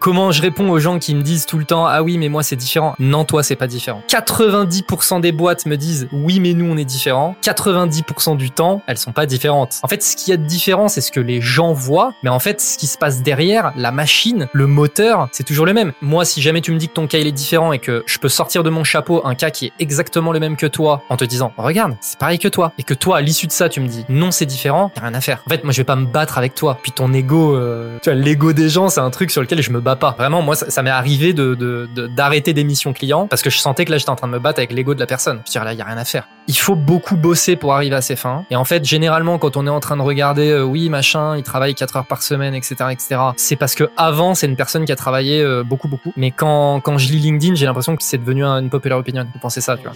Comment 0.00 0.32
je 0.32 0.40
réponds 0.40 0.70
aux 0.70 0.78
gens 0.78 0.98
qui 0.98 1.14
me 1.14 1.20
disent 1.20 1.44
tout 1.44 1.58
le 1.58 1.66
temps 1.66 1.84
ah 1.84 2.02
oui 2.02 2.16
mais 2.16 2.30
moi 2.30 2.42
c'est 2.42 2.56
différent. 2.56 2.94
Non 2.98 3.26
toi 3.26 3.42
c'est 3.42 3.54
pas 3.54 3.66
différent. 3.66 4.02
90% 4.08 5.20
des 5.20 5.30
boîtes 5.30 5.66
me 5.66 5.76
disent 5.76 6.08
oui 6.10 6.40
mais 6.40 6.54
nous 6.54 6.64
on 6.64 6.78
est 6.78 6.86
différent. 6.86 7.36
90% 7.42 8.38
du 8.38 8.50
temps 8.50 8.80
elles 8.86 8.96
sont 8.96 9.12
pas 9.12 9.26
différentes. 9.26 9.78
En 9.82 9.88
fait 9.88 10.02
ce 10.02 10.16
qu'il 10.16 10.30
y 10.30 10.32
a 10.32 10.38
de 10.38 10.46
différent 10.46 10.88
c'est 10.88 11.02
ce 11.02 11.12
que 11.12 11.20
les 11.20 11.42
gens 11.42 11.74
voient, 11.74 12.14
mais 12.22 12.30
en 12.30 12.38
fait 12.38 12.62
ce 12.62 12.78
qui 12.78 12.86
se 12.86 12.96
passe 12.96 13.22
derrière, 13.22 13.74
la 13.76 13.92
machine, 13.92 14.48
le 14.54 14.66
moteur, 14.66 15.28
c'est 15.32 15.44
toujours 15.44 15.66
le 15.66 15.74
même. 15.74 15.92
Moi 16.00 16.24
si 16.24 16.40
jamais 16.40 16.62
tu 16.62 16.72
me 16.72 16.78
dis 16.78 16.88
que 16.88 16.94
ton 16.94 17.06
cas 17.06 17.18
il 17.18 17.26
est 17.26 17.32
différent 17.32 17.74
et 17.74 17.78
que 17.78 18.02
je 18.06 18.16
peux 18.16 18.30
sortir 18.30 18.62
de 18.62 18.70
mon 18.70 18.84
chapeau 18.84 19.20
un 19.26 19.34
cas 19.34 19.50
qui 19.50 19.66
est 19.66 19.72
exactement 19.80 20.32
le 20.32 20.40
même 20.40 20.56
que 20.56 20.66
toi 20.66 21.02
en 21.10 21.18
te 21.18 21.26
disant 21.26 21.52
regarde 21.58 21.94
c'est 22.00 22.18
pareil 22.18 22.38
que 22.38 22.48
toi 22.48 22.72
et 22.78 22.84
que 22.84 22.94
toi 22.94 23.18
à 23.18 23.20
l'issue 23.20 23.48
de 23.48 23.52
ça 23.52 23.68
tu 23.68 23.80
me 23.82 23.86
dis 23.86 24.06
non 24.08 24.30
c'est 24.30 24.46
différent, 24.46 24.92
y 24.96 24.98
a 24.98 25.02
rien 25.02 25.14
à 25.14 25.20
faire. 25.20 25.42
En 25.46 25.50
fait 25.50 25.62
moi 25.62 25.74
je 25.74 25.76
vais 25.76 25.84
pas 25.84 25.96
me 25.96 26.06
battre 26.06 26.38
avec 26.38 26.54
toi. 26.54 26.78
Puis 26.82 26.92
ton 26.92 27.12
ego, 27.12 27.54
euh, 27.54 27.98
tu 28.00 28.08
vois 28.08 28.18
l'ego 28.18 28.54
des 28.54 28.70
gens 28.70 28.88
c'est 28.88 29.00
un 29.00 29.10
truc 29.10 29.30
sur 29.30 29.42
lequel 29.42 29.60
je 29.60 29.70
me 29.70 29.78
bats 29.82 29.89
pas. 29.96 30.14
Vraiment, 30.18 30.42
moi, 30.42 30.54
ça, 30.54 30.82
m'est 30.82 30.90
arrivé 30.90 31.32
de, 31.32 31.88
d'arrêter 32.14 32.52
des 32.52 32.64
missions 32.64 32.92
clients 32.92 33.26
parce 33.26 33.42
que 33.42 33.50
je 33.50 33.58
sentais 33.58 33.84
que 33.84 33.90
là, 33.90 33.98
j'étais 33.98 34.10
en 34.10 34.16
train 34.16 34.28
de 34.28 34.32
me 34.32 34.38
battre 34.38 34.58
avec 34.58 34.72
l'ego 34.72 34.94
de 34.94 35.00
la 35.00 35.06
personne. 35.06 35.40
Je 35.46 35.50
dire 35.52 35.64
là, 35.64 35.72
il 35.72 35.78
y 35.78 35.82
a 35.82 35.84
rien 35.84 35.98
à 35.98 36.04
faire. 36.04 36.28
Il 36.48 36.56
faut 36.56 36.74
beaucoup 36.74 37.16
bosser 37.16 37.56
pour 37.56 37.74
arriver 37.74 37.96
à 37.96 38.00
ses 38.00 38.16
fins. 38.16 38.44
Et 38.50 38.56
en 38.56 38.64
fait, 38.64 38.84
généralement, 38.84 39.38
quand 39.38 39.56
on 39.56 39.66
est 39.66 39.70
en 39.70 39.80
train 39.80 39.96
de 39.96 40.02
regarder, 40.02 40.50
euh, 40.50 40.62
oui, 40.62 40.88
machin, 40.88 41.36
il 41.36 41.42
travaille 41.42 41.74
4 41.74 41.96
heures 41.96 42.06
par 42.06 42.22
semaine, 42.22 42.54
etc., 42.54 42.76
etc., 42.90 43.20
c'est 43.36 43.56
parce 43.56 43.74
que 43.74 43.90
avant, 43.96 44.34
c'est 44.34 44.46
une 44.46 44.56
personne 44.56 44.84
qui 44.84 44.92
a 44.92 44.96
travaillé 44.96 45.40
euh, 45.42 45.62
beaucoup, 45.62 45.88
beaucoup. 45.88 46.12
Mais 46.16 46.30
quand, 46.30 46.80
quand 46.80 46.98
je 46.98 47.10
lis 47.12 47.18
LinkedIn, 47.18 47.54
j'ai 47.54 47.66
l'impression 47.66 47.96
que 47.96 48.02
c'est 48.02 48.18
devenu 48.18 48.44
une 48.44 48.70
populaire 48.70 48.98
opinion. 48.98 49.26
Vous 49.32 49.40
pensez 49.40 49.60
ça, 49.60 49.76
tu 49.76 49.84
vois. 49.84 49.92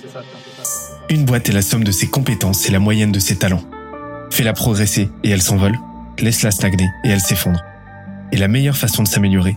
Une 1.10 1.24
boîte 1.24 1.48
est 1.48 1.52
la 1.52 1.62
somme 1.62 1.84
de 1.84 1.92
ses 1.92 2.08
compétences 2.08 2.68
et 2.68 2.72
la 2.72 2.78
moyenne 2.78 3.12
de 3.12 3.18
ses 3.18 3.36
talents. 3.36 3.62
Fais-la 4.30 4.52
progresser 4.52 5.10
et 5.22 5.30
elle 5.30 5.42
s'envole. 5.42 5.78
Laisse-la 6.18 6.50
stagner 6.50 6.88
et 7.04 7.10
elle 7.10 7.20
s'effondre. 7.20 7.60
Et 8.32 8.36
la 8.36 8.48
meilleure 8.48 8.76
façon 8.76 9.02
de 9.02 9.08
s'améliorer, 9.08 9.56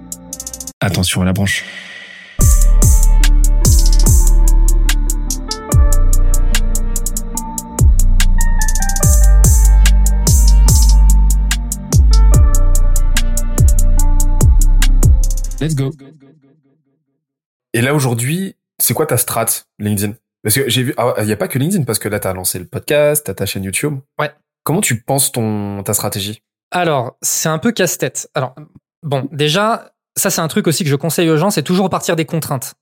Attention 0.83 1.21
à 1.21 1.25
la 1.25 1.33
branche. 1.33 1.63
Let's 15.59 15.75
go. 15.75 15.91
Et 17.73 17.81
là 17.81 17.93
aujourd'hui, 17.93 18.55
c'est 18.79 18.95
quoi 18.95 19.05
ta 19.05 19.17
strat 19.17 19.45
LinkedIn? 19.77 20.15
Parce 20.41 20.55
que 20.55 20.67
j'ai 20.67 20.81
vu, 20.81 20.95
ah, 20.97 21.13
il 21.19 21.25
n'y 21.25 21.31
a 21.31 21.37
pas 21.37 21.47
que 21.47 21.59
LinkedIn 21.59 21.83
parce 21.83 21.99
que 21.99 22.09
là 22.09 22.19
t'as 22.19 22.33
lancé 22.33 22.57
le 22.57 22.65
podcast, 22.65 23.27
t'as 23.27 23.35
ta 23.35 23.45
chaîne 23.45 23.63
YouTube. 23.63 23.99
Ouais. 24.17 24.31
Comment 24.63 24.81
tu 24.81 24.99
penses 24.99 25.31
ton 25.31 25.83
ta 25.83 25.93
stratégie? 25.93 26.41
Alors 26.71 27.17
c'est 27.21 27.49
un 27.49 27.59
peu 27.59 27.71
casse-tête. 27.71 28.31
Alors 28.33 28.55
bon, 29.03 29.29
déjà 29.31 29.93
ça 30.17 30.29
c'est 30.29 30.41
un 30.41 30.47
truc 30.47 30.67
aussi 30.67 30.83
que 30.83 30.89
je 30.89 30.95
conseille 30.95 31.29
aux 31.29 31.37
gens, 31.37 31.49
c'est 31.49 31.63
toujours 31.63 31.89
partir 31.89 32.15
des 32.15 32.25
contraintes. 32.25 32.75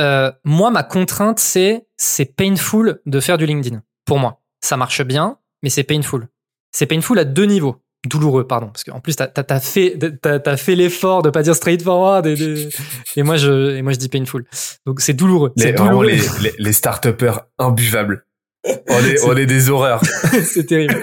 Euh, 0.00 0.32
moi, 0.44 0.70
ma 0.70 0.82
contrainte, 0.82 1.38
c'est 1.38 1.86
c'est 1.96 2.24
painful 2.24 3.00
de 3.06 3.20
faire 3.20 3.38
du 3.38 3.46
LinkedIn. 3.46 3.82
Pour 4.04 4.18
moi, 4.18 4.42
ça 4.60 4.76
marche 4.76 5.02
bien, 5.02 5.38
mais 5.62 5.70
c'est 5.70 5.84
painful. 5.84 6.28
C'est 6.72 6.86
painful 6.86 7.18
à 7.18 7.24
deux 7.24 7.44
niveaux. 7.44 7.76
Douloureux, 8.06 8.46
pardon, 8.46 8.66
parce 8.66 8.84
qu'en 8.84 9.00
plus 9.00 9.16
t'as 9.16 9.30
as, 9.34 9.60
fait 9.60 9.98
t'as 10.20 10.56
fait 10.58 10.74
l'effort 10.74 11.22
de 11.22 11.30
pas 11.30 11.42
dire 11.42 11.54
straightforward 11.54 12.26
et, 12.26 12.68
et 13.16 13.22
moi 13.22 13.38
je 13.38 13.76
et 13.76 13.80
moi 13.80 13.94
je 13.94 13.98
dis 13.98 14.10
painful. 14.10 14.44
Donc 14.84 15.00
c'est 15.00 15.14
douloureux. 15.14 15.52
Les, 15.56 15.72
douloureux. 15.72 16.08
les, 16.08 16.20
les, 16.42 16.52
les 16.58 16.72
start-upers 16.74 17.46
imbuvables. 17.58 18.26
On 18.64 18.98
est, 19.04 19.24
on 19.24 19.36
est 19.36 19.46
des 19.46 19.70
horreurs. 19.70 20.02
c'est 20.42 20.66
terrible. 20.66 21.02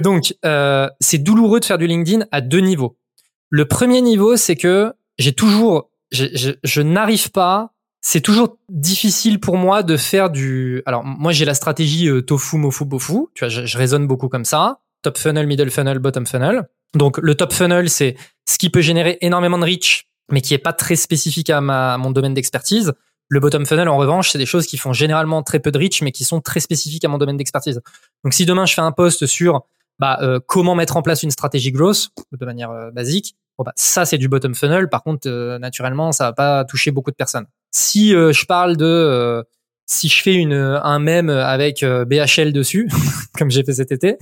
Donc, 0.00 0.34
euh, 0.44 0.88
c'est 1.00 1.18
douloureux 1.18 1.60
de 1.60 1.64
faire 1.64 1.78
du 1.78 1.86
LinkedIn 1.86 2.26
à 2.30 2.40
deux 2.40 2.60
niveaux. 2.60 2.96
Le 3.50 3.64
premier 3.66 4.00
niveau, 4.00 4.36
c'est 4.36 4.56
que 4.56 4.92
j'ai 5.18 5.32
toujours, 5.32 5.90
je, 6.12 6.26
je, 6.34 6.52
je 6.62 6.82
n'arrive 6.82 7.30
pas. 7.30 7.72
C'est 8.00 8.22
toujours 8.22 8.56
difficile 8.70 9.40
pour 9.40 9.58
moi 9.58 9.82
de 9.82 9.96
faire 9.98 10.30
du. 10.30 10.82
Alors 10.86 11.04
moi 11.04 11.32
j'ai 11.32 11.44
la 11.44 11.52
stratégie 11.52 12.08
euh, 12.08 12.22
tofu, 12.22 12.56
mofu, 12.56 12.86
bofu. 12.86 13.26
Tu 13.34 13.44
vois, 13.44 13.50
je, 13.50 13.66
je 13.66 13.76
raisonne 13.76 14.06
beaucoup 14.06 14.28
comme 14.28 14.46
ça. 14.46 14.80
Top 15.02 15.18
funnel, 15.18 15.46
middle 15.46 15.70
funnel, 15.70 15.98
bottom 15.98 16.26
funnel. 16.26 16.68
Donc 16.94 17.18
le 17.18 17.34
top 17.34 17.52
funnel, 17.52 17.90
c'est 17.90 18.16
ce 18.48 18.56
qui 18.56 18.70
peut 18.70 18.80
générer 18.80 19.18
énormément 19.20 19.58
de 19.58 19.64
reach, 19.64 20.06
mais 20.30 20.40
qui 20.40 20.54
est 20.54 20.58
pas 20.58 20.72
très 20.72 20.96
spécifique 20.96 21.50
à, 21.50 21.60
ma, 21.60 21.94
à 21.94 21.98
mon 21.98 22.10
domaine 22.10 22.34
d'expertise. 22.34 22.94
Le 23.28 23.38
bottom 23.38 23.66
funnel, 23.66 23.88
en 23.88 23.96
revanche, 23.96 24.30
c'est 24.30 24.38
des 24.38 24.46
choses 24.46 24.66
qui 24.66 24.76
font 24.76 24.92
généralement 24.92 25.42
très 25.42 25.60
peu 25.60 25.70
de 25.70 25.78
reach, 25.78 26.02
mais 26.02 26.10
qui 26.10 26.24
sont 26.24 26.40
très 26.40 26.60
spécifiques 26.60 27.04
à 27.04 27.08
mon 27.08 27.18
domaine 27.18 27.36
d'expertise. 27.36 27.80
Donc 28.24 28.32
si 28.32 28.46
demain 28.46 28.64
je 28.64 28.74
fais 28.74 28.80
un 28.80 28.92
post 28.92 29.26
sur 29.26 29.62
bah, 30.00 30.18
euh, 30.22 30.40
comment 30.44 30.74
mettre 30.74 30.96
en 30.96 31.02
place 31.02 31.22
une 31.22 31.30
stratégie 31.30 31.70
grosse 31.70 32.10
de 32.32 32.44
manière 32.44 32.70
euh, 32.70 32.90
basique, 32.90 33.36
bah, 33.64 33.72
ça 33.76 34.04
c'est 34.04 34.18
du 34.18 34.28
bottom 34.28 34.54
funnel. 34.54 34.88
Par 34.88 35.02
contre, 35.02 35.28
euh, 35.28 35.58
naturellement, 35.58 36.12
ça 36.12 36.24
va 36.24 36.32
pas 36.32 36.64
toucher 36.64 36.90
beaucoup 36.90 37.10
de 37.10 37.16
personnes. 37.16 37.46
Si 37.72 38.14
euh, 38.14 38.32
je 38.32 38.46
parle 38.46 38.76
de 38.76 38.84
euh, 38.84 39.42
si 39.86 40.08
je 40.08 40.22
fais 40.22 40.34
une 40.34 40.52
un 40.52 40.98
mème 41.00 41.30
avec 41.30 41.84
BHL 41.84 42.52
dessus, 42.52 42.88
comme 43.38 43.50
j'ai 43.50 43.64
fait 43.64 43.72
cet 43.72 43.90
été, 43.90 44.18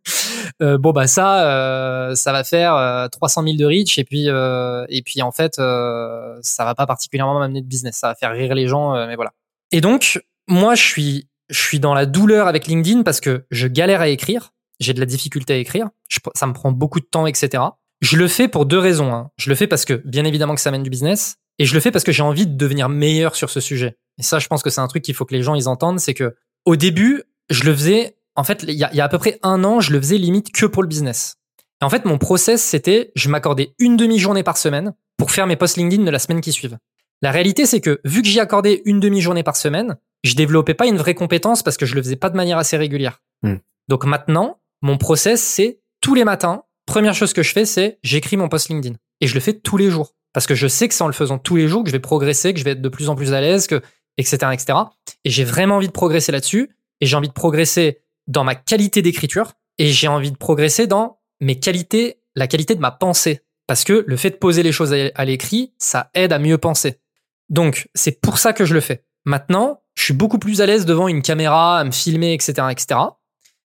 bon 0.60 0.92
bah 0.92 1.06
ça 1.06 2.12
ça 2.14 2.32
va 2.32 2.44
faire 2.44 3.08
300 3.10 3.44
000 3.44 3.56
de 3.56 3.64
reach 3.64 3.98
et 3.98 4.04
puis 4.04 4.26
et 4.26 5.02
puis 5.02 5.22
en 5.22 5.32
fait 5.32 5.54
ça 5.54 6.64
va 6.66 6.74
pas 6.74 6.86
particulièrement 6.86 7.38
m'amener 7.38 7.62
de 7.62 7.66
business. 7.66 7.96
Ça 7.96 8.08
va 8.08 8.14
faire 8.14 8.32
rire 8.32 8.54
les 8.54 8.66
gens, 8.66 8.92
mais 9.06 9.16
voilà. 9.16 9.32
Et 9.72 9.80
donc 9.80 10.22
moi 10.48 10.74
je 10.74 10.82
suis 10.82 11.28
je 11.48 11.58
suis 11.58 11.80
dans 11.80 11.94
la 11.94 12.04
douleur 12.04 12.46
avec 12.46 12.66
LinkedIn 12.66 13.02
parce 13.02 13.20
que 13.20 13.46
je 13.50 13.68
galère 13.68 14.02
à 14.02 14.08
écrire, 14.08 14.52
j'ai 14.80 14.94
de 14.94 15.00
la 15.00 15.06
difficulté 15.06 15.52
à 15.54 15.56
écrire, 15.56 15.88
ça 16.34 16.46
me 16.46 16.52
prend 16.52 16.72
beaucoup 16.72 17.00
de 17.00 17.04
temps, 17.04 17.26
etc. 17.26 17.62
Je 18.00 18.16
le 18.16 18.28
fais 18.28 18.48
pour 18.48 18.66
deux 18.66 18.78
raisons. 18.78 19.12
Hein. 19.12 19.30
Je 19.36 19.50
le 19.50 19.54
fais 19.54 19.66
parce 19.66 19.84
que, 19.84 19.94
bien 19.94 20.24
évidemment, 20.24 20.54
que 20.54 20.60
ça 20.60 20.70
mène 20.70 20.82
du 20.82 20.90
business, 20.90 21.36
et 21.58 21.66
je 21.66 21.74
le 21.74 21.80
fais 21.80 21.90
parce 21.90 22.04
que 22.04 22.12
j'ai 22.12 22.22
envie 22.22 22.46
de 22.46 22.56
devenir 22.56 22.88
meilleur 22.88 23.36
sur 23.36 23.50
ce 23.50 23.60
sujet. 23.60 23.98
Et 24.18 24.22
ça, 24.22 24.38
je 24.38 24.48
pense 24.48 24.62
que 24.62 24.70
c'est 24.70 24.80
un 24.80 24.88
truc 24.88 25.02
qu'il 25.02 25.14
faut 25.14 25.26
que 25.26 25.34
les 25.34 25.42
gens 25.42 25.54
ils 25.54 25.68
entendent, 25.68 26.00
c'est 26.00 26.14
que 26.14 26.34
au 26.64 26.76
début, 26.76 27.22
je 27.50 27.64
le 27.64 27.74
faisais. 27.74 28.16
En 28.34 28.44
fait, 28.44 28.64
il 28.66 28.74
y 28.74 28.84
a, 28.84 28.90
il 28.92 28.96
y 28.96 29.00
a 29.00 29.04
à 29.04 29.08
peu 29.08 29.18
près 29.18 29.38
un 29.42 29.62
an, 29.64 29.80
je 29.80 29.92
le 29.92 30.00
faisais 30.00 30.16
limite 30.16 30.52
que 30.52 30.64
pour 30.64 30.82
le 30.82 30.88
business. 30.88 31.36
Et 31.82 31.84
en 31.84 31.90
fait, 31.90 32.04
mon 32.04 32.18
process, 32.18 32.62
c'était, 32.62 33.12
je 33.14 33.28
m'accordais 33.28 33.74
une 33.78 33.96
demi-journée 33.96 34.42
par 34.42 34.56
semaine 34.56 34.94
pour 35.16 35.30
faire 35.30 35.46
mes 35.46 35.56
posts 35.56 35.76
LinkedIn 35.76 36.04
de 36.04 36.10
la 36.10 36.18
semaine 36.18 36.40
qui 36.40 36.52
suivent. 36.52 36.78
La 37.22 37.30
réalité, 37.30 37.66
c'est 37.66 37.80
que 37.80 38.00
vu 38.04 38.22
que 38.22 38.28
j'y 38.28 38.40
accordais 38.40 38.82
une 38.86 39.00
demi-journée 39.00 39.42
par 39.42 39.56
semaine, 39.56 39.96
je 40.24 40.34
développais 40.34 40.74
pas 40.74 40.86
une 40.86 40.96
vraie 40.96 41.14
compétence 41.14 41.62
parce 41.62 41.76
que 41.76 41.86
je 41.86 41.94
le 41.94 42.02
faisais 42.02 42.16
pas 42.16 42.30
de 42.30 42.36
manière 42.36 42.58
assez 42.58 42.76
régulière. 42.76 43.22
Hmm. 43.42 43.56
Donc 43.88 44.04
maintenant, 44.04 44.59
mon 44.82 44.98
process, 44.98 45.42
c'est 45.42 45.80
tous 46.00 46.14
les 46.14 46.24
matins, 46.24 46.64
première 46.86 47.14
chose 47.14 47.32
que 47.32 47.42
je 47.42 47.52
fais, 47.52 47.64
c'est 47.64 47.98
j'écris 48.02 48.36
mon 48.36 48.48
post 48.48 48.68
LinkedIn. 48.68 48.96
Et 49.20 49.26
je 49.26 49.34
le 49.34 49.40
fais 49.40 49.54
tous 49.54 49.76
les 49.76 49.90
jours. 49.90 50.14
Parce 50.32 50.46
que 50.46 50.54
je 50.54 50.68
sais 50.68 50.88
que 50.88 50.94
c'est 50.94 51.02
en 51.02 51.08
le 51.08 51.12
faisant 51.12 51.38
tous 51.38 51.56
les 51.56 51.68
jours 51.68 51.82
que 51.82 51.88
je 51.88 51.92
vais 51.92 52.00
progresser, 52.00 52.52
que 52.52 52.60
je 52.60 52.64
vais 52.64 52.72
être 52.72 52.82
de 52.82 52.88
plus 52.88 53.08
en 53.08 53.16
plus 53.16 53.32
à 53.32 53.40
l'aise, 53.40 53.66
que, 53.66 53.82
etc., 54.16 54.38
etc. 54.52 54.78
Et 55.24 55.30
j'ai 55.30 55.44
vraiment 55.44 55.76
envie 55.76 55.88
de 55.88 55.92
progresser 55.92 56.32
là-dessus. 56.32 56.70
Et 57.00 57.06
j'ai 57.06 57.16
envie 57.16 57.28
de 57.28 57.32
progresser 57.32 58.00
dans 58.26 58.44
ma 58.44 58.54
qualité 58.54 59.02
d'écriture. 59.02 59.52
Et 59.78 59.88
j'ai 59.88 60.08
envie 60.08 60.30
de 60.30 60.36
progresser 60.36 60.86
dans 60.86 61.18
mes 61.40 61.58
qualités, 61.58 62.20
la 62.36 62.46
qualité 62.46 62.74
de 62.74 62.80
ma 62.80 62.90
pensée. 62.90 63.40
Parce 63.66 63.84
que 63.84 64.04
le 64.06 64.16
fait 64.16 64.30
de 64.30 64.36
poser 64.36 64.62
les 64.62 64.72
choses 64.72 64.92
à 64.92 65.24
l'écrit, 65.24 65.72
ça 65.78 66.10
aide 66.14 66.32
à 66.32 66.38
mieux 66.38 66.58
penser. 66.58 67.00
Donc, 67.48 67.88
c'est 67.94 68.20
pour 68.20 68.38
ça 68.38 68.52
que 68.52 68.64
je 68.64 68.74
le 68.74 68.80
fais. 68.80 69.04
Maintenant, 69.24 69.82
je 69.94 70.04
suis 70.04 70.14
beaucoup 70.14 70.38
plus 70.38 70.60
à 70.60 70.66
l'aise 70.66 70.86
devant 70.86 71.08
une 71.08 71.22
caméra, 71.22 71.78
à 71.78 71.84
me 71.84 71.90
filmer, 71.90 72.32
etc., 72.32 72.52
etc. 72.70 73.00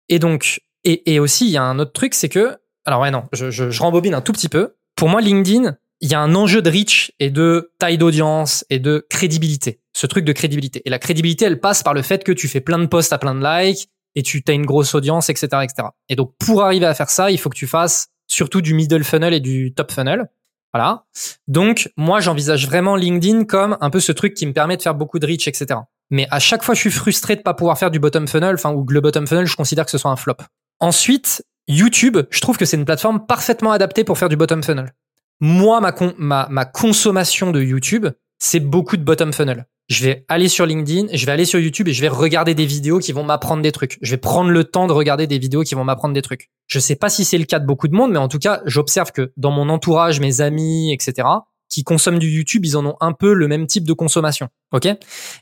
Et 0.09 0.19
donc, 0.19 0.61
et, 0.85 1.13
et 1.13 1.19
aussi, 1.19 1.45
il 1.45 1.51
y 1.51 1.57
a 1.57 1.63
un 1.63 1.79
autre 1.79 1.93
truc, 1.93 2.13
c'est 2.13 2.29
que 2.29 2.57
alors 2.85 3.01
ouais, 3.01 3.11
non, 3.11 3.23
je, 3.33 3.49
je, 3.49 3.71
je 3.71 3.81
rembobine 3.81 4.13
un 4.13 4.21
tout 4.21 4.31
petit 4.31 4.49
peu. 4.49 4.75
Pour 4.95 5.09
moi, 5.09 5.19
LinkedIn, 5.19 5.75
il 6.01 6.11
y 6.11 6.13
a 6.13 6.19
un 6.19 6.35
enjeu 6.35 6.61
de 6.61 6.69
reach 6.69 7.11
et 7.19 7.31
de 7.31 7.71
taille 7.79 7.97
d'audience 7.97 8.63
et 8.69 8.79
de 8.79 9.05
crédibilité. 9.09 9.81
Ce 9.93 10.05
truc 10.05 10.23
de 10.23 10.33
crédibilité. 10.33 10.81
Et 10.85 10.89
la 10.89 10.99
crédibilité, 10.99 11.45
elle 11.45 11.59
passe 11.59 11.83
par 11.83 11.93
le 11.93 12.01
fait 12.01 12.23
que 12.23 12.31
tu 12.31 12.47
fais 12.47 12.61
plein 12.61 12.79
de 12.79 12.85
posts 12.85 13.11
à 13.11 13.17
plein 13.17 13.33
de 13.33 13.43
likes 13.43 13.87
et 14.15 14.23
tu 14.23 14.43
as 14.47 14.51
une 14.51 14.65
grosse 14.65 14.93
audience, 14.93 15.29
etc., 15.29 15.47
etc. 15.63 15.89
Et 16.09 16.15
donc, 16.15 16.33
pour 16.37 16.63
arriver 16.63 16.85
à 16.85 16.93
faire 16.93 17.09
ça, 17.09 17.31
il 17.31 17.39
faut 17.39 17.49
que 17.49 17.57
tu 17.57 17.67
fasses 17.67 18.09
surtout 18.27 18.61
du 18.61 18.73
middle 18.73 19.03
funnel 19.03 19.33
et 19.33 19.39
du 19.39 19.73
top 19.73 19.91
funnel. 19.91 20.29
Voilà. 20.73 21.05
Donc, 21.47 21.89
moi, 21.97 22.19
j'envisage 22.19 22.67
vraiment 22.67 22.95
LinkedIn 22.95 23.45
comme 23.45 23.77
un 23.81 23.89
peu 23.89 23.99
ce 23.99 24.11
truc 24.11 24.33
qui 24.33 24.45
me 24.45 24.53
permet 24.53 24.77
de 24.77 24.81
faire 24.81 24.95
beaucoup 24.95 25.19
de 25.19 25.25
reach, 25.25 25.47
etc. 25.47 25.79
Mais 26.09 26.27
à 26.29 26.39
chaque 26.39 26.63
fois, 26.63 26.75
je 26.75 26.81
suis 26.81 26.91
frustré 26.91 27.35
de 27.35 27.41
pas 27.41 27.53
pouvoir 27.53 27.77
faire 27.77 27.91
du 27.91 27.99
bottom 27.99 28.27
funnel, 28.27 28.55
enfin, 28.55 28.73
ou 28.73 28.85
le 28.87 29.01
bottom 29.01 29.25
funnel, 29.25 29.45
je 29.45 29.55
considère 29.55 29.85
que 29.85 29.91
ce 29.91 29.97
soit 29.97 30.11
un 30.11 30.17
flop. 30.17 30.35
Ensuite, 30.79 31.45
YouTube, 31.67 32.17
je 32.29 32.41
trouve 32.41 32.57
que 32.57 32.65
c'est 32.65 32.77
une 32.77 32.85
plateforme 32.85 33.25
parfaitement 33.25 33.71
adaptée 33.71 34.03
pour 34.03 34.17
faire 34.17 34.29
du 34.29 34.35
bottom 34.35 34.63
funnel. 34.63 34.93
moi, 35.39 35.81
ma, 35.81 35.93
ma, 36.17 36.47
ma 36.49 36.65
consommation 36.65 37.51
de 37.51 37.61
YouTube, 37.61 38.07
c'est 38.39 38.59
beaucoup 38.59 38.97
de 38.97 39.03
bottom 39.03 39.33
funnel. 39.33 39.65
Je 39.87 40.03
vais 40.03 40.25
aller 40.29 40.47
sur 40.47 40.65
LinkedIn, 40.65 41.07
je 41.13 41.25
vais 41.25 41.31
aller 41.31 41.45
sur 41.45 41.59
YouTube 41.59 41.87
et 41.87 41.93
je 41.93 42.01
vais 42.01 42.07
regarder 42.07 42.55
des 42.55 42.65
vidéos 42.65 42.97
qui 42.97 43.11
vont 43.11 43.23
m'apprendre 43.23 43.61
des 43.61 43.71
trucs. 43.71 43.99
Je 44.01 44.11
vais 44.11 44.17
prendre 44.17 44.49
le 44.49 44.63
temps 44.63 44.87
de 44.87 44.93
regarder 44.93 45.27
des 45.27 45.37
vidéos 45.37 45.61
qui 45.61 45.75
vont 45.75 45.83
m'apprendre 45.83 46.13
des 46.13 46.23
trucs. 46.23 46.49
Je 46.65 46.79
sais 46.79 46.95
pas 46.95 47.09
si 47.09 47.23
c'est 47.23 47.37
le 47.37 47.45
cas 47.45 47.59
de 47.59 47.67
beaucoup 47.67 47.87
de 47.87 47.95
monde, 47.95 48.11
mais 48.11 48.17
en 48.17 48.27
tout 48.27 48.39
cas, 48.39 48.61
j'observe 48.65 49.11
que 49.11 49.31
dans 49.37 49.51
mon 49.51 49.69
entourage, 49.69 50.19
mes 50.19 50.41
amis, 50.41 50.91
etc., 50.91 51.27
qui 51.69 51.83
consomment 51.83 52.19
du 52.19 52.29
YouTube, 52.29 52.65
ils 52.65 52.77
en 52.77 52.85
ont 52.85 52.95
un 52.99 53.11
peu 53.11 53.33
le 53.33 53.47
même 53.47 53.67
type 53.67 53.85
de 53.85 53.93
consommation. 53.93 54.49
OK? 54.71 54.87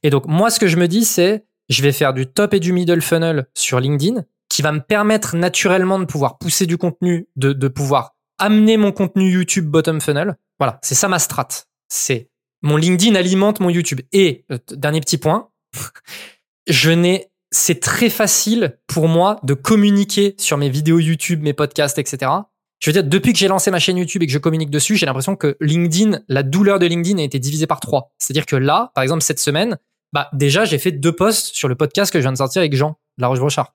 Et 0.03 0.09
donc, 0.09 0.25
moi, 0.27 0.49
ce 0.49 0.59
que 0.59 0.67
je 0.67 0.75
me 0.77 0.87
dis, 0.87 1.05
c'est, 1.05 1.45
je 1.69 1.81
vais 1.81 1.91
faire 1.93 2.13
du 2.13 2.27
top 2.27 2.53
et 2.53 2.59
du 2.59 2.73
middle 2.73 3.01
funnel 3.01 3.47
sur 3.53 3.79
LinkedIn, 3.79 4.23
qui 4.53 4.61
va 4.61 4.71
me 4.71 4.81
permettre 4.81 5.35
naturellement 5.35 5.97
de 5.97 6.05
pouvoir 6.05 6.37
pousser 6.37 6.67
du 6.67 6.77
contenu, 6.77 7.27
de, 7.37 7.53
de 7.53 7.67
pouvoir 7.67 8.15
amener 8.37 8.77
mon 8.77 8.91
contenu 8.91 9.27
YouTube 9.31 9.65
bottom 9.65 9.99
funnel. 9.99 10.37
Voilà. 10.59 10.77
C'est 10.83 10.93
ça 10.93 11.07
ma 11.07 11.17
strat. 11.17 11.47
C'est 11.89 12.29
mon 12.61 12.77
LinkedIn 12.77 13.15
alimente 13.15 13.61
mon 13.61 13.71
YouTube. 13.71 14.01
Et, 14.11 14.45
euh, 14.51 14.59
dernier 14.69 15.01
petit 15.01 15.17
point, 15.17 15.49
je 16.67 16.91
n'ai, 16.91 17.31
c'est 17.49 17.79
très 17.79 18.11
facile 18.11 18.77
pour 18.85 19.07
moi 19.07 19.39
de 19.41 19.55
communiquer 19.55 20.35
sur 20.37 20.59
mes 20.59 20.69
vidéos 20.69 20.99
YouTube, 20.99 21.41
mes 21.41 21.53
podcasts, 21.53 21.97
etc. 21.97 22.31
Je 22.79 22.91
veux 22.91 22.93
dire, 22.93 23.03
depuis 23.03 23.33
que 23.33 23.39
j'ai 23.39 23.47
lancé 23.47 23.71
ma 23.71 23.79
chaîne 23.79 23.97
YouTube 23.97 24.21
et 24.21 24.27
que 24.27 24.33
je 24.33 24.37
communique 24.37 24.69
dessus, 24.69 24.97
j'ai 24.97 25.07
l'impression 25.07 25.35
que 25.35 25.57
LinkedIn, 25.61 26.19
la 26.27 26.43
douleur 26.43 26.77
de 26.77 26.85
LinkedIn 26.85 27.17
a 27.17 27.23
été 27.23 27.39
divisée 27.39 27.65
par 27.65 27.79
trois. 27.79 28.13
C'est-à-dire 28.19 28.45
que 28.45 28.55
là, 28.55 28.91
par 28.93 29.01
exemple, 29.01 29.23
cette 29.23 29.39
semaine, 29.39 29.79
bah, 30.11 30.29
déjà, 30.31 30.63
j'ai 30.63 30.77
fait 30.77 30.91
deux 30.91 31.15
posts 31.15 31.55
sur 31.55 31.67
le 31.67 31.73
podcast 31.73 32.13
que 32.13 32.19
je 32.19 32.23
viens 32.23 32.33
de 32.33 32.37
sortir 32.37 32.59
avec 32.59 32.75
Jean, 32.75 32.99
La 33.17 33.29
Roche-Brochard. 33.29 33.73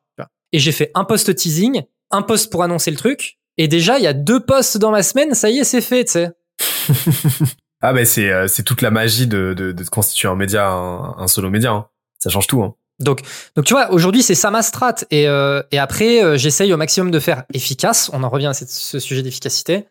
Et 0.52 0.58
j'ai 0.58 0.72
fait 0.72 0.90
un 0.94 1.04
post 1.04 1.34
teasing, 1.34 1.82
un 2.10 2.22
post 2.22 2.50
pour 2.50 2.62
annoncer 2.62 2.90
le 2.90 2.96
truc. 2.96 3.38
Et 3.56 3.68
déjà, 3.68 3.98
il 3.98 4.04
y 4.04 4.06
a 4.06 4.12
deux 4.12 4.40
posts 4.40 4.78
dans 4.78 4.90
ma 4.90 5.02
semaine, 5.02 5.34
ça 5.34 5.50
y 5.50 5.58
est, 5.58 5.64
c'est 5.64 5.80
fait, 5.80 6.04
tu 6.04 6.12
sais. 6.12 6.30
Ah 7.80 7.92
ben 7.92 8.04
c'est 8.04 8.30
euh, 8.30 8.48
c'est 8.48 8.64
toute 8.64 8.82
la 8.82 8.90
magie 8.90 9.26
de, 9.26 9.54
de, 9.56 9.70
de 9.70 9.84
constituer 9.84 10.28
un 10.28 10.34
média, 10.34 10.68
un, 10.68 11.28
solo 11.28 11.48
média. 11.48 11.70
Hein. 11.70 11.86
Ça 12.18 12.28
change 12.28 12.48
tout. 12.48 12.62
Hein. 12.62 12.74
Donc 12.98 13.20
donc 13.54 13.64
tu 13.64 13.74
vois 13.74 13.92
aujourd'hui 13.92 14.24
c'est 14.24 14.34
ça 14.34 14.50
ma 14.50 14.62
strat 14.62 14.96
et 15.12 15.28
euh, 15.28 15.62
et 15.70 15.78
après 15.78 16.22
euh, 16.24 16.36
j'essaye 16.36 16.72
au 16.72 16.76
maximum 16.76 17.12
de 17.12 17.20
faire 17.20 17.44
efficace. 17.54 18.10
On 18.12 18.24
en 18.24 18.28
revient 18.28 18.48
à 18.48 18.54
ce 18.54 18.98
sujet 18.98 19.22
d'efficacité. 19.22 19.84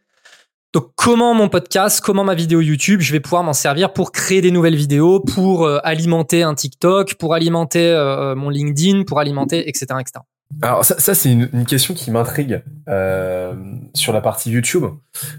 Donc 0.74 0.92
comment 0.98 1.34
mon 1.34 1.48
podcast, 1.48 2.02
comment 2.02 2.26
ma 2.26 2.36
vidéo 2.36 2.60
YouTube, 2.60 3.00
je 3.00 3.14
vais 3.14 3.22
pouvoir 3.22 3.42
m'en 3.42 3.54
servir 3.54 3.94
pour 3.94 4.12
créer 4.12 4.42
des 4.42 4.52
nouvelles 4.52 4.76
vidéos, 4.76 5.22
pour 5.22 5.66
alimenter 5.86 6.44
un 6.44 6.56
TikTok, 6.56 7.16
pour 7.16 7.34
alimenter 7.34 7.94
mon 8.36 8.50
LinkedIn, 8.50 9.04
pour 9.04 9.20
alimenter 9.20 9.70
etc 9.70 9.86
etc. 10.02 10.20
Alors 10.62 10.86
ça, 10.86 10.98
ça 11.00 11.14
c'est 11.14 11.32
une, 11.32 11.50
une, 11.54 11.66
question 11.66 11.94
qui 11.94 12.10
m'intrigue 12.10 12.64
euh, 12.88 13.54
sur 13.94 14.14
la 14.14 14.22
partie 14.22 14.50
YouTube. 14.50 14.86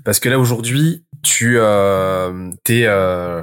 Parce 0.05 0.21
que 0.21 0.29
là 0.29 0.39
aujourd'hui 0.39 1.05
tu 1.23 1.57
euh, 1.59 2.51
t'es 2.65 2.85
euh, 2.87 3.43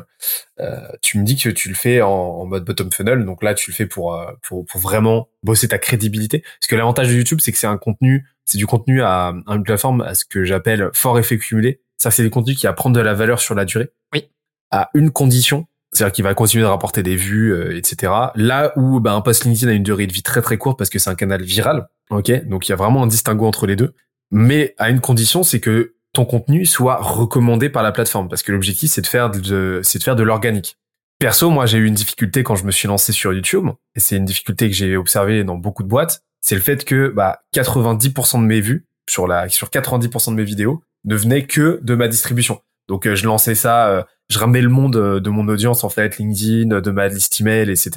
euh, 0.60 0.88
tu 1.02 1.20
me 1.20 1.26
dis 1.26 1.36
que 1.36 1.50
tu 1.50 1.70
le 1.70 1.76
fais 1.76 2.02
en, 2.02 2.10
en, 2.10 2.46
mode 2.46 2.66
bottom 2.66 2.92
funnel. 2.92 3.26
Donc 3.26 3.44
là 3.44 3.54
tu 3.54 3.72
le 3.72 3.76
fais 3.76 3.88
pour, 3.88 4.16
euh, 4.16 4.32
pour 4.42 4.66
pour 4.66 4.80
vraiment 4.80 5.28
bosser 5.44 5.68
ta 5.68 5.78
crédibilité. 5.78 6.42
Parce 6.42 6.68
que 6.70 6.76
l'avantage 6.76 7.10
de 7.10 7.14
YouTube 7.14 7.40
c'est 7.42 7.52
que 7.52 7.58
c'est 7.58 7.68
un 7.68 7.78
contenu 7.78 8.28
c'est 8.46 8.58
du 8.58 8.68
contenu 8.68 9.02
à, 9.02 9.34
à, 9.48 9.56
une 9.56 9.64
plateforme 9.64 10.02
à 10.02 10.14
ce 10.14 10.24
que 10.24 10.44
j'appelle 10.44 10.90
fort 10.94 11.18
effet 11.20 11.38
cumulé. 11.38 11.82
Ça 11.98 12.12
c'est 12.12 12.24
des 12.24 12.30
contenus 12.30 12.58
qui 12.58 12.68
apprennent 12.68 12.94
de 12.94 13.02
la 13.02 13.14
valeur 13.14 13.40
sur 13.40 13.56
la 13.56 13.66
durée. 13.66 13.90
Oui. 14.14 14.30
À 14.72 14.90
une 14.94 15.12
condition 15.12 15.68
c'est-à-dire 15.96 16.14
qu'il 16.14 16.24
va 16.24 16.34
continuer 16.34 16.64
de 16.64 16.70
rapporter 16.70 17.04
des 17.04 17.16
vues, 17.16 17.54
euh, 17.54 17.78
etc. 17.78 18.12
Là 18.36 18.74
où 18.76 19.00
bah, 19.00 19.14
un 19.14 19.22
post 19.22 19.46
LinkedIn 19.46 19.72
a 19.72 19.74
une 19.74 19.84
durée 19.84 20.08
de 20.08 20.14
vie 20.14 20.24
très 20.24 20.42
très 20.42 20.58
courte 20.58 20.78
parce 20.78 20.90
que 20.90 21.00
c'est 21.00 21.10
un 21.10 21.16
canal 21.16 21.42
viral, 21.42 21.88
ok? 22.10 22.46
Donc 22.48 22.68
il 22.68 22.72
y 22.72 22.74
a 22.74 22.76
vraiment 22.76 23.04
un 23.04 23.08
distinguo 23.08 23.46
entre 23.46 23.66
les 23.66 23.76
deux, 23.76 23.94
mais 24.32 24.76
à 24.78 24.90
une 24.90 25.00
condition, 25.00 25.44
c'est 25.44 25.60
que 25.60 25.96
ton 26.14 26.26
contenu 26.26 26.66
soit 26.66 26.98
recommandé 26.98 27.70
par 27.70 27.84
la 27.84 27.92
plateforme 27.92 28.30
parce 28.30 28.44
que 28.44 28.52
l'objectif 28.52 28.90
c'est 28.90 29.02
de 29.02 29.08
faire 29.08 29.30
de 29.30 29.82
c'est 29.84 30.00
de 30.00 30.04
faire 30.04 30.16
de 30.16 30.24
l'organique. 30.24 30.78
Perso, 31.20 31.50
moi 31.50 31.66
j'ai 31.66 31.78
eu 31.78 31.86
une 31.86 31.94
difficulté 31.94 32.44
quand 32.44 32.56
je 32.56 32.66
me 32.66 32.72
suis 32.72 32.88
lancé 32.88 33.12
sur 33.12 33.34
YouTube 33.34 33.68
et 33.96 34.00
c'est 34.00 34.18
une 34.18 34.26
difficulté 34.26 34.70
que 34.70 34.76
j'ai 34.76 34.98
observée 34.98 35.44
dans 35.44 35.56
beaucoup 35.56 35.84
de 35.84 35.88
boîtes, 35.88 36.24
c'est 36.42 36.56
le 36.56 36.62
fait 36.62 36.84
que 36.84 37.10
bah 37.10 37.40
90% 37.54 38.42
de 38.42 38.46
mes 38.46 38.62
vues 38.62 38.86
sur 39.10 39.28
la 39.28 39.48
sur 39.50 39.70
90% 39.70 40.32
de 40.32 40.36
mes 40.36 40.44
vidéos 40.44 40.82
ne 41.06 41.16
venaient 41.16 41.46
que 41.46 41.80
de 41.84 41.96
ma 41.96 42.08
distribution. 42.08 42.60
Donc 42.88 43.08
euh, 43.08 43.16
je 43.16 43.26
lançais 43.26 43.56
ça 43.56 43.88
euh, 43.90 44.04
je 44.30 44.40
ramenais 44.40 44.62
le 44.62 44.70
monde 44.70 44.96
euh, 44.96 45.20
de 45.20 45.30
mon 45.30 45.48
audience 45.48 45.84
en 45.84 45.90
fait 45.90 46.18
LinkedIn, 46.18 46.82
de 46.82 46.92
ma 46.92 47.08
liste 47.08 47.40
email, 47.42 47.70
etc. 47.70 47.92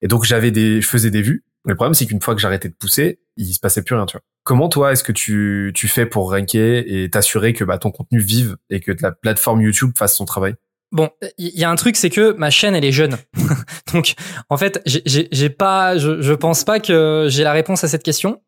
Et 0.00 0.08
donc 0.08 0.24
j'avais 0.24 0.50
des, 0.50 0.80
je 0.80 0.88
faisais 0.88 1.10
des 1.10 1.22
vues. 1.22 1.44
Le 1.64 1.74
problème 1.74 1.94
c'est 1.94 2.06
qu'une 2.06 2.20
fois 2.20 2.34
que 2.34 2.40
j'arrêtais 2.40 2.68
de 2.68 2.74
pousser, 2.74 3.20
il 3.36 3.52
se 3.52 3.60
passait 3.60 3.82
plus 3.82 3.94
rien, 3.94 4.06
tu 4.06 4.16
vois. 4.16 4.22
Comment 4.44 4.68
toi 4.68 4.92
est-ce 4.92 5.04
que 5.04 5.12
tu 5.12 5.72
tu 5.74 5.88
fais 5.88 6.06
pour 6.06 6.30
ranker 6.30 7.04
et 7.04 7.08
t'assurer 7.10 7.52
que 7.52 7.64
bah 7.64 7.78
ton 7.78 7.90
contenu 7.90 8.18
vive 8.18 8.56
et 8.70 8.80
que 8.80 8.92
la 9.00 9.12
plateforme 9.12 9.60
YouTube 9.62 9.92
fasse 9.96 10.16
son 10.16 10.24
travail? 10.24 10.54
Bon, 10.90 11.08
il 11.38 11.58
y 11.58 11.64
a 11.64 11.70
un 11.70 11.76
truc, 11.76 11.96
c'est 11.96 12.10
que 12.10 12.32
ma 12.32 12.50
chaîne, 12.50 12.74
elle 12.74 12.84
est 12.84 12.92
jeune. 12.92 13.16
Donc, 13.94 14.12
en 14.50 14.58
fait, 14.58 14.82
j'ai 14.84 15.48
pas, 15.48 15.96
je, 15.96 16.20
je 16.20 16.34
pense 16.34 16.64
pas 16.64 16.80
que 16.80 17.28
j'ai 17.30 17.44
la 17.44 17.52
réponse 17.52 17.82
à 17.82 17.88
cette 17.88 18.02
question. 18.02 18.42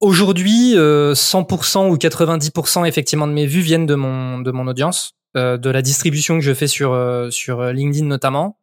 Aujourd'hui, 0.00 0.74
100% 0.74 0.76
euh, 0.78 1.88
ou 1.90 1.96
90% 1.96 2.86
effectivement 2.86 3.26
de 3.26 3.32
mes 3.32 3.44
vues 3.44 3.60
viennent 3.60 3.84
de 3.84 3.94
mon 3.94 4.38
de 4.38 4.50
mon 4.50 4.66
audience, 4.66 5.12
euh, 5.36 5.58
de 5.58 5.68
la 5.68 5.82
distribution 5.82 6.36
que 6.38 6.40
je 6.40 6.54
fais 6.54 6.66
sur 6.66 6.94
euh, 6.94 7.30
sur 7.30 7.62
LinkedIn 7.62 8.06
notamment. 8.06 8.56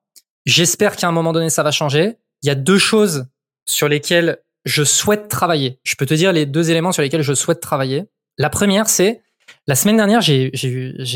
J'espère 0.47 0.95
qu'à 0.95 1.07
un 1.07 1.11
moment 1.11 1.33
donné 1.33 1.51
ça 1.51 1.61
va 1.61 1.69
changer. 1.69 2.15
Il 2.41 2.47
y 2.47 2.49
a 2.49 2.55
deux 2.55 2.79
choses 2.79 3.27
sur 3.65 3.87
lesquelles 3.87 4.39
je 4.65 4.83
souhaite 4.83 5.27
travailler. 5.27 5.79
Je 5.83 5.95
peux 5.95 6.07
te 6.07 6.15
dire 6.15 6.31
les 6.31 6.47
deux 6.47 6.71
éléments 6.71 6.91
sur 6.91 7.03
lesquels 7.03 7.21
je 7.21 7.33
souhaite 7.35 7.59
travailler. 7.59 8.05
La 8.39 8.49
première, 8.49 8.89
c'est 8.89 9.21
la 9.67 9.75
semaine 9.75 9.97
dernière, 9.97 10.21
j'ai 10.21 10.51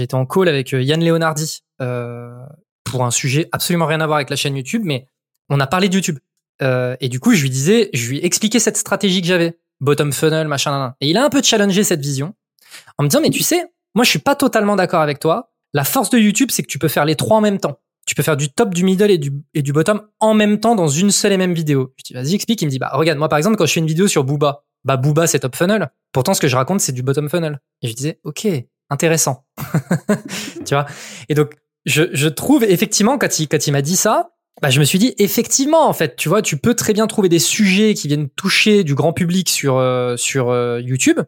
été 0.04 0.16
en 0.16 0.26
call 0.26 0.48
avec 0.48 0.72
Yann 0.72 1.04
Leonardi 1.04 1.64
pour 1.78 3.04
un 3.04 3.12
sujet 3.12 3.50
absolument 3.52 3.88
rien 3.88 4.02
à 4.02 4.06
voir 4.06 4.18
avec 4.18 4.30
la 4.30 4.36
chaîne 4.36 4.56
YouTube, 4.56 4.84
mais 4.86 5.08
on 5.50 5.60
a 5.60 5.68
parlé 5.68 5.90
de 5.90 5.96
YouTube. 5.96 6.20
et 6.62 7.10
du 7.10 7.20
coup, 7.20 7.34
je 7.34 7.42
lui 7.42 7.50
disais, 7.50 7.90
je 7.94 8.10
lui 8.10 8.24
expliquais 8.24 8.60
cette 8.60 8.78
stratégie 8.78 9.22
que 9.22 9.28
j'avais 9.28 9.58
bottom 9.82 10.14
funnel, 10.14 10.48
machin, 10.48 10.94
Et 11.02 11.10
il 11.10 11.18
a 11.18 11.26
un 11.26 11.30
peu 11.30 11.42
challengé 11.42 11.84
cette 11.84 12.02
vision 12.02 12.34
en 12.98 13.04
me 13.04 13.10
disant, 13.10 13.22
mais 13.22 13.30
tu 13.30 13.44
sais, 13.44 13.66
moi, 13.96 14.06
je 14.06 14.10
suis 14.10 14.20
pas 14.20 14.36
totalement 14.36 14.76
d'accord 14.76 15.02
avec 15.02 15.20
toi. 15.20 15.52
La 15.74 15.84
force 15.84 16.10
de 16.10 16.18
YouTube, 16.18 16.50
c'est 16.52 16.64
que 16.64 16.68
tu 16.68 16.80
peux 16.80 16.88
faire 16.88 17.06
les 17.06 17.16
trois 17.16 17.38
en 17.38 17.42
même 17.42 17.60
temps. 17.60 17.80
Tu 18.06 18.16
peux 18.16 18.24
faire 18.24 18.38
du 18.38 18.52
top, 18.52 18.74
du 18.74 18.84
middle 18.84 19.12
et 19.12 19.18
du, 19.18 19.32
et 19.54 19.62
du 19.62 19.74
bottom 19.74 20.02
en 20.20 20.34
même 20.34 20.60
temps 20.60 20.76
dans 20.76 20.88
une 20.88 21.12
seule 21.12 21.34
et 21.34 21.38
même 21.38 21.54
vidéo. 21.54 21.94
Je 21.98 22.04
dis, 22.04 22.14
vas-y, 22.14 22.36
explique. 22.36 22.62
Il 22.62 22.66
me 22.66 22.72
dit, 22.72 22.80
bah, 22.80 22.90
regarde, 22.94 23.20
moi, 23.20 23.30
par 23.30 23.38
exemple, 23.38 23.58
quand 23.58 23.66
je 23.66 23.74
fais 23.74 23.80
une 23.80 23.88
vidéo 23.88 24.08
sur 24.08 24.24
Booba, 24.24 24.64
bah, 24.84 24.98
Booba, 24.98 25.28
c'est 25.28 25.40
top 25.40 25.56
funnel. 25.56 25.90
Pourtant, 26.12 26.34
ce 26.34 26.42
que 26.42 26.48
je 26.48 26.56
raconte, 26.56 26.82
c'est 26.82 26.92
du 26.94 27.04
bottom 27.04 27.30
funnel. 27.30 27.60
Et 27.82 27.88
je 27.88 27.94
disais, 27.94 28.20
OK, 28.24 28.48
intéressant. 28.90 29.46
tu 30.66 30.74
vois? 30.74 30.86
Et 31.30 31.36
donc, 31.36 31.56
je, 31.86 32.04
je 32.14 32.28
trouve, 32.28 32.64
effectivement, 32.64 33.18
quand 33.18 33.40
il, 33.40 33.48
quand 33.48 33.66
il 33.68 33.72
m'a 33.72 33.82
dit 33.82 33.96
ça, 33.96 34.32
bah, 34.62 34.70
je 34.70 34.80
me 34.80 34.86
suis 34.86 35.00
dit 35.00 35.16
effectivement 35.18 35.88
en 35.88 35.94
fait 35.94 36.16
tu 36.16 36.30
vois 36.30 36.42
tu 36.42 36.58
peux 36.58 36.76
très 36.76 36.94
bien 36.94 37.08
trouver 37.08 37.30
des 37.30 37.40
sujets 37.40 37.94
qui 37.94 38.08
viennent 38.08 38.30
toucher 38.30 38.84
du 38.84 38.96
grand 38.96 39.14
public 39.14 39.50
sur 39.50 39.78
euh, 39.78 40.18
sur 40.18 40.50
euh, 40.50 40.80
YouTube 40.82 41.20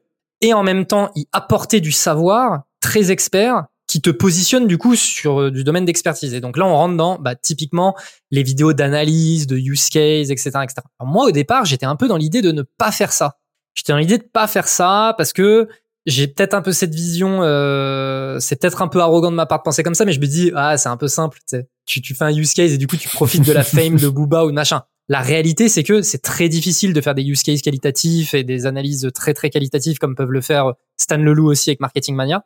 et 0.42 0.54
en 0.54 0.62
même 0.62 0.86
temps 0.86 1.10
y 1.16 1.28
apporter 1.32 1.82
du 1.82 1.92
savoir 1.92 2.64
très 2.80 3.12
expert 3.12 3.66
qui 3.88 4.02
te 4.02 4.10
positionne 4.10 4.68
du 4.68 4.78
coup 4.78 4.96
sur 4.96 5.42
euh, 5.42 5.52
du 5.52 5.64
domaine 5.64 5.86
d'expertise. 5.86 6.34
Et 6.34 6.42
donc 6.42 6.58
là 6.58 6.66
on 6.66 6.76
rentre 6.76 6.96
dans 6.96 7.18
bah, 7.18 7.36
typiquement 7.36 7.96
les 8.30 8.44
vidéos 8.44 8.74
d'analyse 8.74 9.48
de 9.48 9.58
use 9.58 9.90
case 9.90 10.30
etc 10.30 10.52
etc 10.64 10.76
moi 11.02 11.26
au 11.26 11.32
départ 11.32 11.66
j'étais 11.66 11.86
un 11.86 11.96
peu 11.96 12.08
dans 12.08 12.18
l'idée 12.18 12.42
de 12.42 12.52
ne 12.52 12.62
pas 12.62 12.92
faire 12.92 13.14
ça. 13.14 13.38
J'étais 13.74 13.94
dans 13.94 14.00
l'idée 14.00 14.20
de 14.20 14.30
pas 14.32 14.46
faire 14.46 14.68
ça 14.68 15.16
parce 15.18 15.34
que 15.34 15.68
j'ai 16.06 16.28
peut-être 16.28 16.54
un 16.54 16.62
peu 16.62 16.72
cette 16.72 16.94
vision, 16.94 17.44
euh, 17.44 18.40
c'est 18.40 18.60
peut-être 18.60 18.82
un 18.82 18.88
peu 18.88 19.00
arrogant 19.00 19.32
de 19.32 19.36
ma 19.36 19.46
part 19.46 19.60
de 19.60 19.64
penser 19.64 19.84
comme 19.84 19.96
ça, 19.96 20.06
mais 20.06 20.12
je 20.12 20.20
me 20.20 20.26
dis 20.26 20.52
ah 20.56 20.78
c'est 20.78 20.90
un 20.90 20.98
peu 20.98 21.08
simple, 21.08 21.40
tu 21.86 22.02
tu 22.02 22.14
fais 22.14 22.26
un 22.26 22.36
use 22.36 22.54
case 22.54 22.74
et 22.74 22.78
du 22.78 22.88
coup 22.88 22.98
tu 22.98 23.08
profites 23.10 23.46
de 23.46 23.54
la 23.54 23.64
fame 23.64 23.96
de 23.96 24.10
Booba 24.10 24.46
ou 24.46 24.50
de 24.50 24.56
machin. 24.56 24.84
La 25.10 25.22
réalité 25.22 25.70
c'est 25.70 25.84
que 25.84 26.02
c'est 26.02 26.22
très 26.22 26.50
difficile 26.50 26.94
de 26.94 27.02
faire 27.02 27.16
des 27.16 27.24
use 27.24 27.44
cases 27.44 27.62
qualitatifs 27.62 28.34
et 28.34 28.44
des 28.44 28.66
analyses 28.66 29.10
très 29.14 29.34
très 29.34 29.50
qualitatives 29.50 29.98
comme 29.98 30.16
peuvent 30.16 30.32
le 30.32 30.42
faire 30.42 30.74
Stan 30.98 31.18
Leloup 31.18 31.48
aussi 31.48 31.70
avec 31.70 31.80
Marketing 31.80 32.16
Mania. 32.16 32.46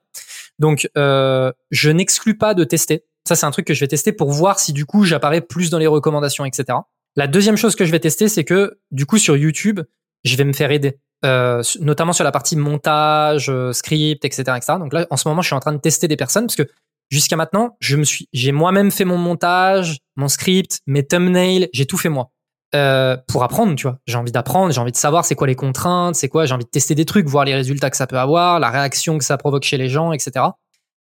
Donc 0.60 0.90
euh, 0.98 1.52
je 1.72 1.90
n'exclus 1.90 2.38
pas 2.38 2.54
de 2.54 2.64
tester. 2.64 3.06
Ça 3.28 3.36
c'est 3.36 3.46
un 3.46 3.52
truc 3.52 3.66
que 3.66 3.74
je 3.74 3.80
vais 3.80 3.88
tester 3.88 4.12
pour 4.12 4.32
voir 4.32 4.60
si 4.60 4.72
du 4.74 4.86
coup 4.86 5.04
j'apparais 5.04 5.42
plus 5.42 5.70
dans 5.70 5.80
les 5.80 5.88
recommandations, 5.88 6.46
etc. 6.46 6.80
La 7.16 7.28
deuxième 7.28 7.58
chose 7.58 7.76
que 7.76 7.86
je 7.86 7.92
vais 7.92 8.00
tester 8.00 8.28
c'est 8.28 8.44
que 8.44 8.80
du 8.92 9.08
coup 9.08 9.18
sur 9.18 9.36
YouTube 9.36 9.82
je 10.24 10.36
vais 10.36 10.44
me 10.44 10.54
faire 10.54 10.72
aider. 10.72 11.00
Euh, 11.26 11.64
notamment 11.80 12.14
sur 12.14 12.24
la 12.24 12.32
partie 12.32 12.56
montage, 12.56 13.50
euh, 13.50 13.74
script, 13.74 14.24
etc., 14.24 14.44
etc. 14.56 14.74
Donc 14.80 14.94
là, 14.94 15.08
en 15.10 15.18
ce 15.18 15.28
moment, 15.28 15.42
je 15.42 15.48
suis 15.48 15.56
en 15.56 15.60
train 15.60 15.74
de 15.74 15.80
tester 15.80 16.08
des 16.08 16.16
personnes 16.16 16.46
parce 16.46 16.56
que 16.56 16.68
jusqu'à 17.10 17.36
maintenant, 17.36 17.76
je 17.80 17.96
me 17.98 18.04
suis, 18.04 18.30
j'ai 18.34 18.52
moi-même 18.52 18.92
fait 18.92 19.06
mon 19.06 19.18
montage, 19.18 19.98
mon 20.16 20.28
script, 20.28 20.82
mes 20.86 21.06
thumbnails, 21.06 21.70
j'ai 21.74 21.86
tout 21.86 21.98
fait 21.98 22.10
moi. 22.10 22.30
Euh, 22.76 23.18
pour 23.30 23.44
apprendre, 23.44 23.76
tu 23.76 23.84
vois. 23.84 23.98
J'ai 24.06 24.18
envie 24.18 24.32
d'apprendre, 24.32 24.74
j'ai 24.74 24.82
envie 24.82 24.92
de 24.92 24.98
savoir 24.98 25.26
c'est 25.26 25.36
quoi 25.36 25.48
les 25.48 25.56
contraintes, 25.56 26.16
c'est 26.16 26.28
quoi, 26.28 26.46
j'ai 26.46 26.54
envie 26.54 26.66
de 26.66 26.70
tester 26.70 26.96
des 26.96 27.06
trucs, 27.06 27.26
voir 27.28 27.46
les 27.46 27.56
résultats 27.56 27.90
que 27.90 27.98
ça 27.98 28.08
peut 28.08 28.20
avoir, 28.20 28.60
la 28.60 28.70
réaction 28.70 29.18
que 29.18 29.24
ça 29.24 29.38
provoque 29.38 29.64
chez 29.64 29.78
les 29.78 29.88
gens, 29.88 30.12
etc. 30.12 30.46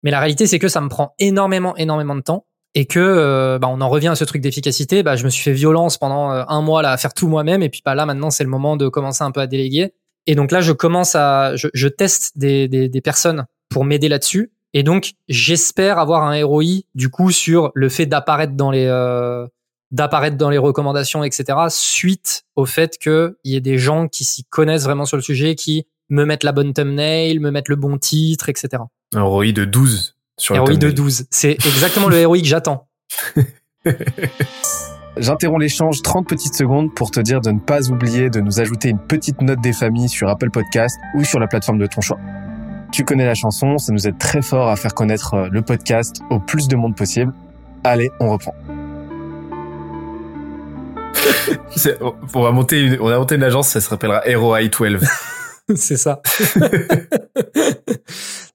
Mais 0.01 0.09
la 0.09 0.19
réalité, 0.19 0.47
c'est 0.47 0.57
que 0.57 0.69
ça 0.69 0.79
me 0.81 0.87
prend 0.87 1.13
énormément, 1.19 1.75
énormément 1.75 2.15
de 2.15 2.21
temps 2.21 2.45
et 2.75 2.85
que 2.85 2.99
euh, 2.99 3.59
bah, 3.59 3.67
on 3.69 3.81
en 3.81 3.89
revient 3.89 4.09
à 4.09 4.15
ce 4.15 4.23
truc 4.23 4.41
d'efficacité. 4.41 5.03
Bah, 5.03 5.15
je 5.15 5.25
me 5.25 5.29
suis 5.29 5.43
fait 5.43 5.53
violence 5.53 5.97
pendant 5.97 6.29
un 6.29 6.61
mois 6.61 6.81
là 6.81 6.91
à 6.91 6.97
faire 6.97 7.13
tout 7.13 7.27
moi-même 7.27 7.63
et 7.63 7.69
puis 7.69 7.81
bah, 7.83 7.95
là 7.95 8.05
maintenant 8.05 8.29
c'est 8.29 8.43
le 8.43 8.49
moment 8.49 8.77
de 8.77 8.87
commencer 8.87 9.23
un 9.23 9.31
peu 9.31 9.41
à 9.41 9.47
déléguer 9.47 9.93
Et 10.27 10.35
donc 10.35 10.51
là, 10.51 10.61
je 10.61 10.71
commence 10.71 11.15
à, 11.15 11.55
je, 11.55 11.67
je 11.73 11.87
teste 11.87 12.37
des, 12.37 12.67
des, 12.67 12.89
des 12.89 13.01
personnes 13.01 13.45
pour 13.69 13.85
m'aider 13.85 14.09
là-dessus. 14.09 14.51
Et 14.73 14.83
donc, 14.83 15.13
j'espère 15.27 15.97
avoir 15.97 16.23
un 16.23 16.45
ROI 16.45 16.83
du 16.93 17.09
coup 17.09 17.31
sur 17.31 17.71
le 17.73 17.89
fait 17.89 18.05
d'apparaître 18.05 18.53
dans 18.53 18.69
les 18.69 18.85
euh, 18.85 19.47
d'apparaître 19.91 20.37
dans 20.37 20.51
les 20.51 20.59
recommandations, 20.59 21.23
etc. 21.23 21.57
Suite 21.69 22.43
au 22.55 22.65
fait 22.65 22.97
qu'il 22.99 23.33
y 23.45 23.55
ait 23.55 23.61
des 23.61 23.79
gens 23.79 24.07
qui 24.07 24.23
s'y 24.23 24.43
connaissent 24.43 24.83
vraiment 24.83 25.05
sur 25.05 25.17
le 25.17 25.23
sujet, 25.23 25.55
qui 25.55 25.87
me 26.09 26.25
mettent 26.25 26.43
la 26.43 26.51
bonne 26.51 26.73
thumbnail, 26.73 27.39
me 27.39 27.49
mettent 27.49 27.69
le 27.69 27.75
bon 27.75 27.97
titre, 27.97 28.49
etc. 28.49 28.83
Un 29.15 29.23
ROI 29.23 29.51
de 29.51 29.65
12 29.65 30.15
sur 30.39 30.55
ROI 30.55 30.69
de 30.69 30.73
thumbnail. 30.73 30.93
12. 30.93 31.25
C'est 31.29 31.51
exactement 31.65 32.09
le 32.09 32.25
ROI 32.25 32.39
que 32.39 32.45
j'attends. 32.45 32.87
J'interromps 35.17 35.59
l'échange 35.59 36.01
30 36.01 36.27
petites 36.27 36.55
secondes 36.55 36.93
pour 36.95 37.11
te 37.11 37.19
dire 37.19 37.41
de 37.41 37.51
ne 37.51 37.59
pas 37.59 37.89
oublier 37.89 38.29
de 38.29 38.39
nous 38.39 38.59
ajouter 38.59 38.89
une 38.89 38.99
petite 38.99 39.41
note 39.41 39.59
des 39.59 39.73
familles 39.73 40.07
sur 40.07 40.29
Apple 40.29 40.49
Podcast 40.49 40.97
ou 41.15 41.23
sur 41.23 41.39
la 41.39 41.47
plateforme 41.47 41.77
de 41.77 41.87
ton 41.87 42.01
choix. 42.01 42.19
Tu 42.91 43.03
connais 43.03 43.25
la 43.25 43.35
chanson, 43.35 43.77
ça 43.77 43.91
nous 43.91 44.07
aide 44.07 44.17
très 44.17 44.41
fort 44.41 44.69
à 44.69 44.75
faire 44.75 44.93
connaître 44.93 45.33
euh, 45.33 45.49
le 45.51 45.61
podcast 45.61 46.21
au 46.29 46.39
plus 46.39 46.67
de 46.67 46.75
monde 46.75 46.95
possible. 46.95 47.33
Allez, 47.83 48.09
on 48.19 48.31
reprend. 48.31 48.55
On 52.33 52.43
va 52.43 52.51
monter 52.51 52.81
une, 52.81 52.97
on 52.99 53.09
va 53.09 53.17
monter 53.17 53.35
une 53.35 53.43
agence, 53.43 53.69
ça 53.69 53.81
se 53.81 53.89
rappellera 53.89 54.21
ROI 54.35 54.67
12. 54.67 54.99
C'est 55.75 55.97
ça. 55.97 56.21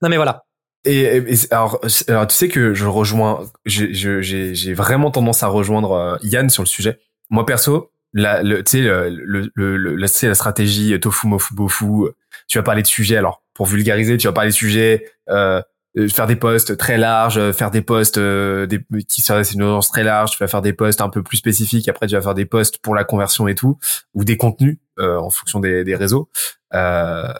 non 0.03 0.09
mais 0.09 0.17
voilà. 0.17 0.45
Et, 0.85 1.17
et- 1.17 1.53
alors, 1.53 1.81
alors, 2.09 2.27
tu 2.27 2.35
sais 2.37 2.49
que 2.49 2.75
je 2.75 2.87
rejoins, 2.87 3.51
j'ai 3.65 4.75
vraiment 4.75 5.11
tendance 5.11 5.43
à 5.43 5.49
rejoindre 5.49 5.93
euh, 5.93 6.17
Yann 6.23 6.51
sur 6.51 6.63
le 6.63 6.69
sujet. 6.69 6.99
Moi 7.31 7.47
perso, 7.47 7.91
la, 8.13 8.43
le, 8.43 8.63
tu 8.63 8.79
sais, 8.79 8.81
le, 8.83 9.09
le, 9.09 9.51
le, 9.55 9.97
la, 9.97 10.07
la 10.23 10.35
stratégie 10.35 10.99
tofu 11.01 11.27
mofu 11.27 11.55
bofu. 11.55 12.11
Tu 12.49 12.59
vas 12.59 12.63
parler 12.63 12.83
de 12.83 12.87
sujets. 12.87 13.17
Alors, 13.17 13.43
pour 13.55 13.67
vulgariser, 13.67 14.17
tu 14.19 14.27
vas 14.27 14.33
parler 14.33 14.51
de 14.51 14.55
sujets, 14.55 15.07
euh, 15.31 15.63
euh, 15.97 16.09
faire 16.09 16.27
des 16.27 16.37
posts 16.37 16.77
très 16.77 16.99
larges, 16.99 17.39
euh, 17.39 17.53
faire 17.53 17.71
des 17.71 17.81
posts 17.81 18.19
euh, 18.19 18.67
des, 18.67 18.85
qui 19.09 19.23
s'adressent 19.23 19.53
à 19.53 19.55
une 19.55 19.63
audience 19.63 19.89
très 19.91 20.03
large. 20.05 20.33
Tu 20.33 20.39
vas 20.39 20.49
faire 20.49 20.61
des 20.63 20.73
posts 20.75 21.01
un 21.01 21.09
peu 21.09 21.23
plus 21.23 21.39
spécifiques. 21.39 21.89
Après, 21.89 22.07
tu 22.07 22.15
vas 22.15 22.21
faire 22.23 22.35
des 22.35 22.45
posts 22.47 22.79
pour 22.79 22.95
la 22.95 23.05
conversion 23.05 23.49
et 23.49 23.55
tout, 23.55 23.79
ou 24.13 24.25
des 24.25 24.37
contenus 24.37 24.79
euh, 24.99 25.17
en 25.19 25.31
fonction 25.31 25.61
des, 25.61 25.83
des 25.85 25.97
réseaux. 25.97 26.29
Euh, 26.75 27.33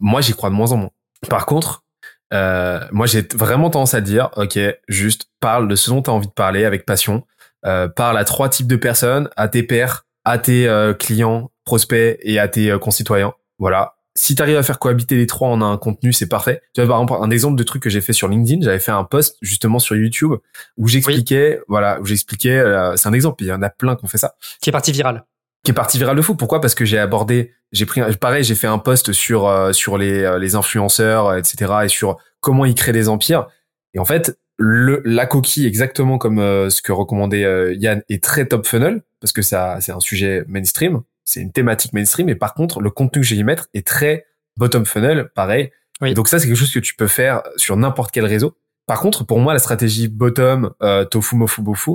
moi, 0.00 0.20
j'y 0.22 0.32
crois 0.32 0.50
de 0.50 0.54
moins 0.54 0.72
en 0.72 0.76
moins. 0.76 0.90
Par 1.28 1.46
contre, 1.46 1.84
euh, 2.32 2.80
moi, 2.92 3.06
j'ai 3.06 3.26
vraiment 3.34 3.70
tendance 3.70 3.94
à 3.94 4.00
dire, 4.00 4.30
ok, 4.36 4.58
juste 4.88 5.30
parle 5.40 5.68
de 5.68 5.76
ce 5.76 5.90
dont 5.90 6.02
tu 6.02 6.10
as 6.10 6.12
envie 6.12 6.28
de 6.28 6.32
parler 6.32 6.64
avec 6.64 6.86
passion. 6.86 7.24
Euh, 7.66 7.88
parle 7.88 8.16
à 8.18 8.24
trois 8.24 8.48
types 8.48 8.66
de 8.66 8.76
personnes, 8.76 9.28
à 9.36 9.48
tes 9.48 9.62
pairs, 9.62 10.06
à 10.24 10.38
tes 10.38 10.66
euh, 10.66 10.94
clients, 10.94 11.50
prospects 11.64 12.18
et 12.22 12.38
à 12.38 12.48
tes 12.48 12.70
euh, 12.70 12.78
concitoyens. 12.78 13.34
Voilà. 13.58 13.94
Si 14.16 14.34
tu 14.34 14.42
arrives 14.42 14.56
à 14.56 14.62
faire 14.62 14.78
cohabiter 14.78 15.16
les 15.16 15.26
trois 15.26 15.48
en 15.48 15.62
un 15.62 15.76
contenu, 15.76 16.12
c'est 16.12 16.28
parfait. 16.28 16.62
Tu 16.74 16.80
vois, 16.80 16.88
par 16.88 17.00
exemple, 17.00 17.24
un 17.24 17.30
exemple 17.30 17.56
de 17.56 17.62
truc 17.62 17.82
que 17.82 17.90
j'ai 17.90 18.00
fait 18.00 18.12
sur 18.12 18.28
LinkedIn, 18.28 18.62
j'avais 18.62 18.80
fait 18.80 18.90
un 18.90 19.04
post 19.04 19.36
justement 19.40 19.78
sur 19.78 19.94
YouTube 19.94 20.32
où 20.76 20.88
j'expliquais, 20.88 21.60
voilà, 21.68 22.00
où 22.00 22.06
j'expliquais, 22.06 22.58
euh, 22.58 22.96
c'est 22.96 23.08
un 23.08 23.12
exemple, 23.12 23.44
il 23.44 23.46
y 23.46 23.52
en 23.52 23.62
a 23.62 23.70
plein 23.70 23.94
qui 23.96 24.04
ont 24.04 24.08
fait 24.08 24.18
ça 24.18 24.34
Qui 24.60 24.70
est 24.70 24.72
parti 24.72 24.90
viral. 24.90 25.24
Qui 25.62 25.70
est 25.70 25.74
parti 25.74 25.98
viral 25.98 26.16
de 26.16 26.22
fou. 26.22 26.34
Pourquoi? 26.34 26.60
Parce 26.60 26.74
que 26.74 26.84
j'ai 26.84 26.98
abordé, 26.98 27.52
j'ai 27.72 27.86
pris, 27.86 28.00
pareil, 28.18 28.44
j'ai 28.44 28.54
fait 28.54 28.66
un 28.66 28.78
post 28.78 29.12
sur 29.12 29.46
euh, 29.46 29.72
sur 29.72 29.98
les 29.98 30.22
euh, 30.22 30.38
les 30.38 30.54
influenceurs, 30.54 31.26
euh, 31.26 31.38
etc. 31.38 31.72
et 31.84 31.88
sur 31.88 32.16
comment 32.40 32.64
ils 32.64 32.74
créent 32.74 32.92
des 32.92 33.08
empires. 33.08 33.46
Et 33.94 33.98
en 33.98 34.04
fait, 34.04 34.38
le 34.56 35.02
la 35.04 35.26
coquille, 35.26 35.66
exactement 35.66 36.18
comme 36.18 36.38
euh, 36.38 36.70
ce 36.70 36.82
que 36.82 36.92
recommandait 36.92 37.44
euh, 37.44 37.74
Yann, 37.74 38.02
est 38.08 38.22
très 38.22 38.46
top 38.46 38.66
funnel 38.66 39.02
parce 39.20 39.32
que 39.32 39.42
ça 39.42 39.78
c'est 39.80 39.92
un 39.92 40.00
sujet 40.00 40.44
mainstream, 40.48 41.02
c'est 41.24 41.40
une 41.40 41.52
thématique 41.52 41.92
mainstream. 41.92 42.28
Et 42.28 42.34
par 42.34 42.54
contre, 42.54 42.80
le 42.80 42.90
contenu 42.90 43.20
que 43.20 43.26
j'ai 43.26 43.36
y 43.36 43.44
mettre 43.44 43.68
est 43.74 43.86
très 43.86 44.26
bottom 44.56 44.86
funnel, 44.86 45.28
pareil. 45.34 45.70
Oui. 46.00 46.14
Donc 46.14 46.28
ça, 46.28 46.38
c'est 46.38 46.46
quelque 46.46 46.56
chose 46.56 46.72
que 46.72 46.78
tu 46.78 46.94
peux 46.94 47.06
faire 47.06 47.42
sur 47.56 47.76
n'importe 47.76 48.10
quel 48.10 48.24
réseau. 48.24 48.56
Par 48.86 49.00
contre, 49.00 49.24
pour 49.24 49.38
moi, 49.38 49.52
la 49.52 49.58
stratégie 49.58 50.08
bottom, 50.08 50.72
euh, 50.82 51.04
tofu, 51.04 51.36
mofu, 51.36 51.62
bofu, 51.62 51.90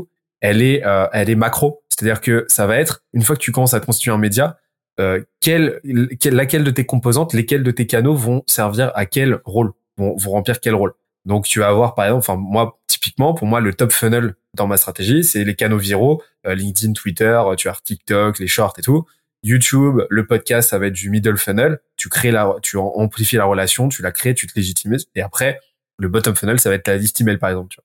elle 0.45 0.61
est, 0.61 0.85
euh, 0.85 1.07
elle 1.13 1.29
est 1.29 1.35
macro. 1.35 1.83
C'est-à-dire 1.89 2.21
que 2.21 2.45
ça 2.47 2.67
va 2.67 2.77
être, 2.77 3.03
une 3.13 3.23
fois 3.23 3.35
que 3.35 3.41
tu 3.41 3.51
commences 3.51 3.73
à 3.73 3.79
constituer 3.79 4.11
un 4.11 4.17
média, 4.17 4.57
euh, 4.99 5.21
quelle, 5.41 5.79
quelle- 6.19 6.35
laquelle 6.35 6.63
de 6.63 6.71
tes 6.71 6.85
composantes, 6.85 7.33
lesquels 7.33 7.63
de 7.63 7.71
tes 7.71 7.87
canaux 7.87 8.15
vont 8.15 8.43
servir 8.47 8.91
à 8.95 9.05
quel 9.05 9.39
rôle, 9.45 9.71
vont, 9.97 10.15
remplir 10.17 10.59
quel 10.59 10.75
rôle? 10.75 10.93
Donc 11.25 11.45
tu 11.45 11.59
vas 11.59 11.69
avoir 11.69 11.95
par 11.95 12.05
exemple, 12.05 12.19
enfin 12.19 12.35
moi 12.35 12.79
typiquement, 12.87 13.33
pour 13.33 13.47
moi 13.47 13.59
le 13.59 13.73
top 13.73 13.91
funnel 13.91 14.35
dans 14.53 14.67
ma 14.67 14.77
stratégie, 14.77 15.23
c'est 15.23 15.43
les 15.43 15.55
canaux 15.55 15.79
viraux, 15.79 16.21
euh, 16.45 16.53
LinkedIn, 16.53 16.93
Twitter, 16.93 17.41
tu 17.57 17.67
as 17.67 17.77
TikTok, 17.83 18.39
les 18.39 18.47
shorts 18.47 18.75
et 18.77 18.81
tout. 18.83 19.05
YouTube, 19.41 20.01
le 20.09 20.25
podcast, 20.25 20.69
ça 20.69 20.79
va 20.79 20.87
être 20.87 20.93
du 20.93 21.09
middle 21.09 21.37
funnel. 21.37 21.79
Tu 21.97 22.09
crées 22.09 22.31
la, 22.31 22.55
tu 22.63 22.77
amplifies 22.77 23.37
la 23.37 23.45
relation, 23.45 23.89
tu 23.89 24.01
la 24.01 24.11
crées, 24.11 24.33
tu 24.33 24.47
te 24.47 24.53
légitimises. 24.55 25.05
Et 25.15 25.21
après, 25.21 25.59
le 25.99 26.07
bottom 26.09 26.35
funnel, 26.35 26.59
ça 26.59 26.69
va 26.69 26.75
être 26.75 26.87
la 26.87 26.97
liste 26.97 27.21
email 27.21 27.37
par 27.37 27.49
exemple. 27.49 27.77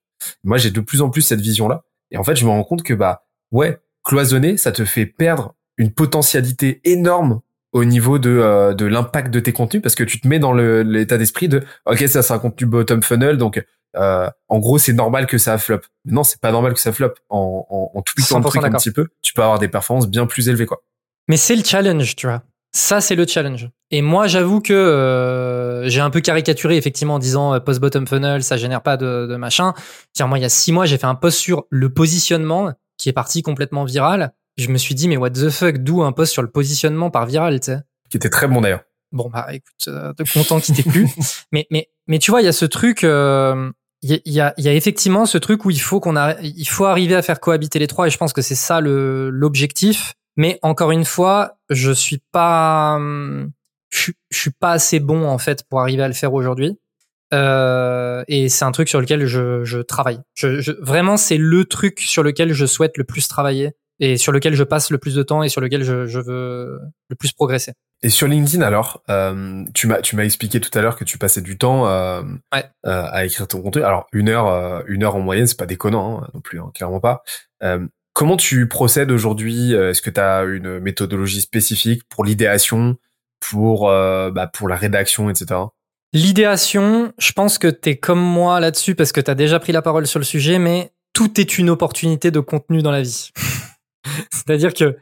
Moi, 0.43 0.57
j'ai 0.57 0.71
de 0.71 0.79
plus 0.79 1.01
en 1.01 1.09
plus 1.09 1.21
cette 1.21 1.41
vision-là. 1.41 1.83
Et 2.11 2.17
en 2.17 2.23
fait, 2.23 2.35
je 2.35 2.45
me 2.45 2.49
rends 2.49 2.63
compte 2.63 2.83
que 2.83 2.93
bah 2.93 3.25
ouais, 3.51 3.79
cloisonner, 4.03 4.57
ça 4.57 4.71
te 4.71 4.85
fait 4.85 5.05
perdre 5.05 5.55
une 5.77 5.91
potentialité 5.91 6.81
énorme 6.83 7.41
au 7.71 7.85
niveau 7.85 8.19
de 8.19 8.29
euh, 8.29 8.73
de 8.73 8.85
l'impact 8.85 9.31
de 9.33 9.39
tes 9.39 9.53
contenus 9.53 9.81
parce 9.81 9.95
que 9.95 10.03
tu 10.03 10.19
te 10.19 10.27
mets 10.27 10.39
dans 10.39 10.51
le 10.51 10.83
l'état 10.83 11.17
d'esprit 11.17 11.47
de 11.47 11.63
ok 11.85 11.99
ça 11.99 12.21
c'est 12.21 12.33
un 12.33 12.39
contenu 12.39 12.67
bottom 12.67 13.01
funnel 13.01 13.37
donc 13.37 13.63
euh, 13.95 14.29
en 14.49 14.59
gros 14.59 14.77
c'est 14.77 14.91
normal 14.91 15.25
que 15.25 15.37
ça 15.37 15.57
flop. 15.57 15.79
Mais 16.03 16.11
non 16.11 16.23
c'est 16.23 16.41
pas 16.41 16.51
normal 16.51 16.73
que 16.73 16.79
ça 16.81 16.91
flop. 16.91 17.13
En 17.29 17.65
en, 17.69 17.97
en 17.97 18.01
tweakant 18.01 18.39
le 18.39 18.43
100% 18.43 18.49
truc 18.49 18.63
un 18.65 18.71
petit 18.71 18.91
peu 18.91 19.07
tu 19.21 19.33
peux 19.33 19.41
avoir 19.41 19.57
des 19.57 19.69
performances 19.69 20.09
bien 20.09 20.25
plus 20.25 20.49
élevées 20.49 20.65
quoi. 20.65 20.83
Mais 21.27 21.37
c'est 21.37 21.55
le 21.55 21.63
challenge, 21.63 22.15
tu 22.15 22.27
vois. 22.27 22.43
Ça, 22.73 23.01
c'est 23.01 23.15
le 23.15 23.27
challenge. 23.27 23.69
Et 23.91 24.01
moi, 24.01 24.27
j'avoue 24.27 24.61
que 24.61 24.71
euh, 24.73 25.89
j'ai 25.89 25.99
un 25.99 26.09
peu 26.09 26.21
caricaturé 26.21 26.77
effectivement 26.77 27.15
en 27.15 27.19
disant 27.19 27.53
euh, 27.53 27.59
post-bottom 27.59 28.07
funnel, 28.07 28.43
ça 28.43 28.55
génère 28.55 28.81
pas 28.81 28.95
de, 28.95 29.27
de 29.27 29.35
machin. 29.35 29.73
Tiens, 30.13 30.27
moi, 30.27 30.39
il 30.39 30.41
y 30.41 30.45
a 30.45 30.49
six 30.49 30.71
mois, 30.71 30.85
j'ai 30.85 30.97
fait 30.97 31.07
un 31.07 31.15
post 31.15 31.37
sur 31.37 31.65
le 31.69 31.89
positionnement 31.93 32.71
qui 32.97 33.09
est 33.09 33.13
parti 33.13 33.41
complètement 33.41 33.83
viral. 33.83 34.31
Je 34.57 34.69
me 34.69 34.77
suis 34.77 34.95
dit, 34.95 35.07
mais 35.09 35.17
what 35.17 35.31
the 35.31 35.49
fuck, 35.49 35.79
d'où 35.79 36.03
un 36.03 36.11
post 36.13 36.31
sur 36.31 36.41
le 36.41 36.49
positionnement 36.49 37.09
par 37.09 37.25
viral, 37.25 37.59
tu 37.59 37.65
sais? 37.65 37.79
Qui 38.09 38.17
était 38.17 38.29
très 38.29 38.47
bon 38.47 38.61
d'ailleurs 38.61 38.83
Bon, 39.11 39.29
bah 39.29 39.47
écoute, 39.51 39.87
euh, 39.89 40.13
content 40.33 40.61
qu'il 40.61 40.73
t'ait 40.75 40.89
plu. 40.89 41.09
mais, 41.51 41.67
mais, 41.71 41.89
mais 42.07 42.19
tu 42.19 42.31
vois, 42.31 42.41
il 42.41 42.45
y 42.45 42.47
a 42.47 42.53
ce 42.53 42.63
truc, 42.63 43.03
euh, 43.03 43.69
il 44.01 44.11
y, 44.11 44.13
a- 44.13 44.19
il 44.23 44.31
y, 44.33 44.39
a, 44.39 44.53
il 44.57 44.63
y 44.63 44.69
a 44.69 44.73
effectivement 44.73 45.25
ce 45.25 45.37
truc 45.37 45.65
où 45.65 45.69
il 45.71 45.81
faut 45.81 45.99
qu'on 45.99 46.15
a, 46.15 46.39
il 46.41 46.67
faut 46.69 46.85
arriver 46.85 47.15
à 47.15 47.21
faire 47.21 47.41
cohabiter 47.41 47.79
les 47.79 47.87
trois 47.87 48.07
et 48.07 48.09
je 48.09 48.17
pense 48.17 48.31
que 48.31 48.41
c'est 48.41 48.55
ça 48.55 48.79
le 48.79 49.29
l'objectif. 49.29 50.13
Mais 50.37 50.59
encore 50.61 50.91
une 50.91 51.05
fois, 51.05 51.57
je 51.69 51.91
suis 51.91 52.21
pas, 52.31 52.97
je, 53.89 53.99
suis- 53.99 54.15
je 54.29 54.37
suis 54.39 54.51
pas 54.51 54.71
assez 54.71 54.99
bon 54.99 55.25
en 55.27 55.37
fait 55.37 55.63
pour 55.69 55.81
arriver 55.81 56.03
à 56.03 56.07
le 56.07 56.13
faire 56.13 56.33
aujourd'hui. 56.33 56.77
Euh, 57.33 58.23
et 58.27 58.49
c'est 58.49 58.65
un 58.65 58.71
truc 58.71 58.89
sur 58.89 58.99
lequel 58.99 59.25
je, 59.25 59.63
je 59.63 59.79
travaille. 59.79 60.19
Je, 60.33 60.59
je- 60.59 60.73
vraiment, 60.81 61.15
c'est 61.17 61.37
le 61.37 61.65
truc 61.65 61.99
sur 62.01 62.23
lequel 62.23 62.51
je 62.53 62.65
souhaite 62.65 62.97
le 62.97 63.03
plus 63.05 63.27
travailler 63.27 63.71
et 63.99 64.17
sur 64.17 64.31
lequel 64.31 64.53
je 64.55 64.63
passe 64.63 64.89
le 64.89 64.97
plus 64.97 65.15
de 65.15 65.23
temps 65.23 65.43
et 65.43 65.47
sur 65.49 65.61
lequel 65.61 65.83
je, 65.83 66.07
je 66.07 66.19
veux 66.19 66.79
le 67.09 67.15
plus 67.15 67.31
progresser. 67.31 67.73
Et 68.03 68.09
sur 68.09 68.27
LinkedIn 68.27 68.63
alors, 68.63 69.01
euh, 69.09 69.63
tu 69.75 69.85
m'as 69.87 70.01
tu 70.01 70.15
m'as 70.15 70.23
expliqué 70.23 70.59
tout 70.59 70.75
à 70.77 70.81
l'heure 70.81 70.95
que 70.97 71.03
tu 71.05 71.17
passais 71.19 71.41
du 71.41 71.57
temps 71.57 71.87
euh, 71.87 72.21
Ouais. 72.53 72.65
euh, 72.87 73.05
à 73.11 73.23
écrire 73.25 73.47
ton 73.47 73.61
contenu. 73.61 73.83
Alors 73.83 74.07
une 74.11 74.27
heure 74.27 74.47
euh, 74.47 74.81
une 74.87 75.03
heure 75.03 75.15
en 75.15 75.19
moyenne, 75.21 75.45
c'est 75.47 75.57
pas 75.59 75.67
déconnant 75.67 76.23
hein, 76.23 76.27
non 76.33 76.41
plus, 76.41 76.59
hein, 76.59 76.71
clairement 76.73 76.99
pas. 76.99 77.23
Comment 78.13 78.37
tu 78.37 78.67
procèdes 78.67 79.11
aujourd'hui 79.11 79.73
Euh, 79.73 79.91
Est-ce 79.91 80.01
que 80.01 80.09
tu 80.09 80.19
as 80.19 80.43
une 80.43 80.79
méthodologie 80.79 81.41
spécifique 81.41 82.03
pour 82.09 82.23
l'idéation, 82.25 82.97
pour 83.39 83.89
euh, 83.89 84.31
bah, 84.31 84.47
pour 84.47 84.67
la 84.67 84.75
rédaction, 84.75 85.29
etc. 85.29 85.59
L'idéation, 86.13 87.13
je 87.17 87.31
pense 87.31 87.57
que 87.57 87.67
t'es 87.67 87.95
comme 87.95 88.19
moi 88.19 88.59
là-dessus 88.59 88.95
parce 88.95 89.11
que 89.13 89.21
t'as 89.21 89.35
déjà 89.35 89.59
pris 89.59 89.71
la 89.71 89.81
parole 89.81 90.07
sur 90.07 90.19
le 90.19 90.25
sujet, 90.25 90.59
mais 90.59 90.91
tout 91.13 91.39
est 91.39 91.57
une 91.57 91.69
opportunité 91.69 92.31
de 92.31 92.39
contenu 92.41 92.81
dans 92.81 92.91
la 92.91 93.01
vie. 93.01 93.31
C'est-à-dire 94.31 94.73
que 94.73 94.97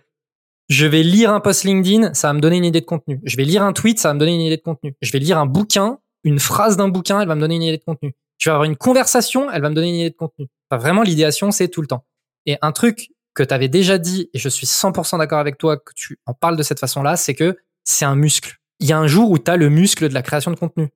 je 0.69 0.85
vais 0.85 1.01
lire 1.01 1.33
un 1.33 1.39
post 1.39 1.63
LinkedIn, 1.63 2.13
ça 2.13 2.27
va 2.27 2.33
me 2.33 2.39
donner 2.41 2.57
une 2.57 2.65
idée 2.65 2.81
de 2.81 2.85
contenu. 2.85 3.19
Je 3.23 3.37
vais 3.37 3.43
lire 3.43 3.63
un 3.63 3.73
tweet, 3.73 3.99
ça 3.99 4.09
va 4.09 4.13
me 4.13 4.19
donner 4.19 4.35
une 4.35 4.41
idée 4.41 4.57
de 4.57 4.61
contenu. 4.61 4.93
Je 5.01 5.11
vais 5.11 5.17
lire 5.17 5.39
un 5.39 5.47
bouquin, 5.47 5.97
une 6.23 6.39
phrase 6.39 6.77
d'un 6.77 6.89
bouquin, 6.89 7.19
elle 7.21 7.27
va 7.27 7.33
me 7.33 7.41
donner 7.41 7.55
une 7.55 7.63
idée 7.63 7.77
de 7.77 7.83
contenu. 7.83 8.13
Tu 8.37 8.49
vas 8.49 8.55
avoir 8.55 8.65
une 8.65 8.77
conversation, 8.77 9.49
elle 9.51 9.63
va 9.63 9.69
me 9.69 9.75
donner 9.75 9.89
une 9.89 9.95
idée 9.95 10.09
de 10.11 10.15
contenu. 10.15 10.47
Enfin, 10.69 10.79
vraiment, 10.79 11.01
l'idéation, 11.01 11.49
c'est 11.49 11.69
tout 11.69 11.81
le 11.81 11.87
temps. 11.87 12.05
Et 12.45 12.57
un 12.61 12.71
truc 12.71 13.11
que 13.33 13.43
tu 13.43 13.53
avais 13.53 13.67
déjà 13.67 13.97
dit, 13.97 14.29
et 14.33 14.39
je 14.39 14.49
suis 14.49 14.67
100% 14.67 15.17
d'accord 15.17 15.39
avec 15.39 15.57
toi 15.57 15.77
que 15.77 15.93
tu 15.95 16.19
en 16.25 16.33
parles 16.33 16.57
de 16.57 16.63
cette 16.63 16.79
façon-là, 16.79 17.15
c'est 17.15 17.35
que 17.35 17.57
c'est 17.83 18.05
un 18.05 18.15
muscle. 18.15 18.57
Il 18.79 18.87
y 18.87 18.93
a 18.93 18.97
un 18.97 19.07
jour 19.07 19.29
où 19.31 19.37
tu 19.37 19.49
as 19.49 19.57
le 19.57 19.69
muscle 19.69 20.07
de 20.09 20.13
la 20.13 20.21
création 20.21 20.51
de 20.51 20.55
contenu. 20.55 20.89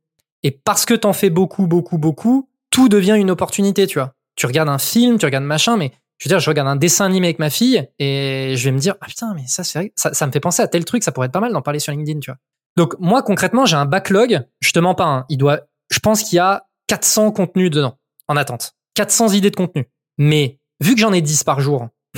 Et 0.44 0.52
parce 0.52 0.86
que 0.86 0.94
t'en 0.94 1.14
fais 1.14 1.30
beaucoup, 1.30 1.68
beaucoup, 1.68 1.98
beaucoup, 1.98 2.50
tout 2.70 2.90
devient 2.90 3.16
une 3.18 3.32
opportunité, 3.32 3.88
tu 3.88 4.00
vois. 4.00 4.14
Tu 4.36 4.46
regardes 4.46 4.70
un 4.70 4.80
film, 4.80 5.18
tu 5.18 5.26
regardes 5.26 5.46
machin, 5.46 5.78
mais 5.78 5.92
je 6.18 6.28
veux 6.28 6.30
dire, 6.30 6.40
je 6.40 6.50
regarde 6.50 6.68
un 6.68 6.76
dessin 6.76 7.06
animé 7.06 7.28
avec 7.28 7.40
ma 7.40 7.50
fille 7.50 7.88
et 8.00 8.56
je 8.58 8.64
vais 8.64 8.72
me 8.72 8.80
dire, 8.80 8.96
ah 9.02 9.06
putain, 9.08 9.34
mais 9.36 9.44
ça, 9.48 9.64
c'est 9.64 9.80
vrai, 9.80 9.94
ça, 9.96 10.28
me 10.28 10.32
fait 10.32 10.40
penser 10.40 10.62
à 10.62 10.68
tel 10.68 10.86
truc, 10.86 11.04
ça 11.04 11.12
pourrait 11.12 11.28
être 11.28 11.34
pas 11.34 11.40
mal 11.40 11.52
d'en 11.54 11.62
parler 11.62 11.80
sur 11.80 11.92
LinkedIn, 11.92 12.20
tu 12.20 12.32
vois. 12.32 12.38
Donc, 12.76 12.96
moi, 13.00 13.22
concrètement, 13.22 13.66
j'ai 13.66 13.76
un 13.76 13.86
backlog, 13.86 14.42
je 14.60 14.72
te 14.72 14.80
mens 14.80 14.96
pas, 14.96 15.06
hein, 15.06 15.26
il 15.30 15.38
doit, 15.38 15.62
je 15.90 16.00
pense 16.00 16.24
qu'il 16.24 16.38
y 16.38 16.40
a 16.40 16.66
400 16.88 17.32
contenus 17.32 17.70
dedans, 17.70 17.98
en 18.28 18.36
attente. 18.36 18.74
400 18.96 19.34
idées 19.34 19.52
de 19.52 19.56
contenu. 19.56 19.88
Mais, 20.18 20.60
vu 20.84 20.96
que 20.96 21.02
j'en 21.02 21.14
ai 21.14 21.22
10 21.22 21.44
par 21.44 21.62
jour, 21.62 21.88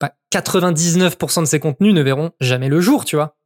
bah, 0.00 0.12
99% 0.32 1.40
de 1.40 1.46
ces 1.46 1.60
contenus 1.60 1.94
ne 1.94 2.02
verront 2.02 2.32
jamais 2.40 2.68
le 2.68 2.80
jour, 2.80 3.04
tu 3.04 3.16
vois. 3.16 3.36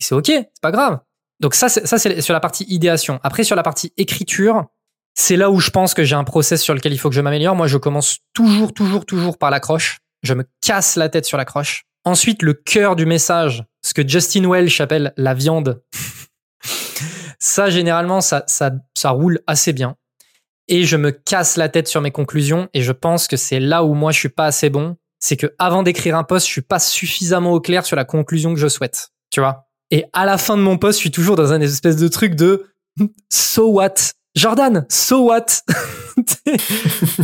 c'est 0.00 0.14
ok, 0.14 0.26
c'est 0.26 0.62
pas 0.62 0.72
grave. 0.72 1.00
Donc 1.40 1.54
ça, 1.54 1.68
c'est, 1.68 1.86
ça 1.86 1.98
c'est 1.98 2.20
sur 2.20 2.34
la 2.34 2.40
partie 2.40 2.64
idéation. 2.64 3.20
Après, 3.22 3.44
sur 3.44 3.54
la 3.54 3.62
partie 3.62 3.92
écriture, 3.96 4.66
c'est 5.14 5.36
là 5.36 5.50
où 5.50 5.60
je 5.60 5.70
pense 5.70 5.94
que 5.94 6.04
j'ai 6.04 6.16
un 6.16 6.24
process 6.24 6.62
sur 6.62 6.74
lequel 6.74 6.92
il 6.92 6.98
faut 6.98 7.08
que 7.10 7.14
je 7.14 7.20
m'améliore. 7.20 7.54
Moi, 7.54 7.66
je 7.66 7.76
commence 7.76 8.18
toujours, 8.34 8.72
toujours, 8.72 9.06
toujours 9.06 9.38
par 9.38 9.50
l'accroche. 9.50 9.98
Je 10.22 10.34
me 10.34 10.44
casse 10.60 10.96
la 10.96 11.08
tête 11.08 11.26
sur 11.26 11.36
l'accroche. 11.36 11.84
Ensuite, 12.04 12.42
le 12.42 12.54
cœur 12.54 12.96
du 12.96 13.06
message, 13.06 13.64
ce 13.82 13.94
que 13.94 14.06
Justin 14.06 14.48
Welch 14.48 14.80
appelle 14.80 15.12
la 15.16 15.34
viande. 15.34 15.82
ça, 17.38 17.70
généralement, 17.70 18.20
ça, 18.20 18.44
ça, 18.46 18.72
ça 18.96 19.10
roule 19.10 19.40
assez 19.46 19.72
bien. 19.72 19.96
Et 20.68 20.84
je 20.84 20.96
me 20.96 21.10
casse 21.10 21.56
la 21.56 21.68
tête 21.68 21.88
sur 21.88 22.00
mes 22.00 22.10
conclusions. 22.10 22.68
Et 22.74 22.82
je 22.82 22.92
pense 22.92 23.26
que 23.26 23.36
c'est 23.36 23.60
là 23.60 23.84
où 23.84 23.94
moi, 23.94 24.12
je 24.12 24.18
suis 24.18 24.28
pas 24.28 24.46
assez 24.46 24.70
bon. 24.70 24.96
C'est 25.18 25.36
que 25.36 25.54
avant 25.58 25.82
d'écrire 25.82 26.16
un 26.16 26.24
post, 26.24 26.46
je 26.46 26.52
suis 26.52 26.62
pas 26.62 26.78
suffisamment 26.78 27.52
au 27.52 27.60
clair 27.60 27.84
sur 27.84 27.96
la 27.96 28.04
conclusion 28.04 28.54
que 28.54 28.60
je 28.60 28.68
souhaite. 28.68 29.08
Tu 29.30 29.40
vois? 29.40 29.68
Et 29.90 30.04
à 30.12 30.26
la 30.26 30.38
fin 30.38 30.56
de 30.56 30.62
mon 30.62 30.78
post, 30.78 30.98
je 30.98 31.00
suis 31.00 31.10
toujours 31.10 31.36
dans 31.36 31.52
un 31.52 31.60
espèce 31.60 31.96
de 31.96 32.08
truc 32.08 32.34
de 32.34 32.66
so 33.30 33.70
what? 33.72 33.94
Jordan, 34.36 34.86
so 34.88 35.26
what? 35.26 35.46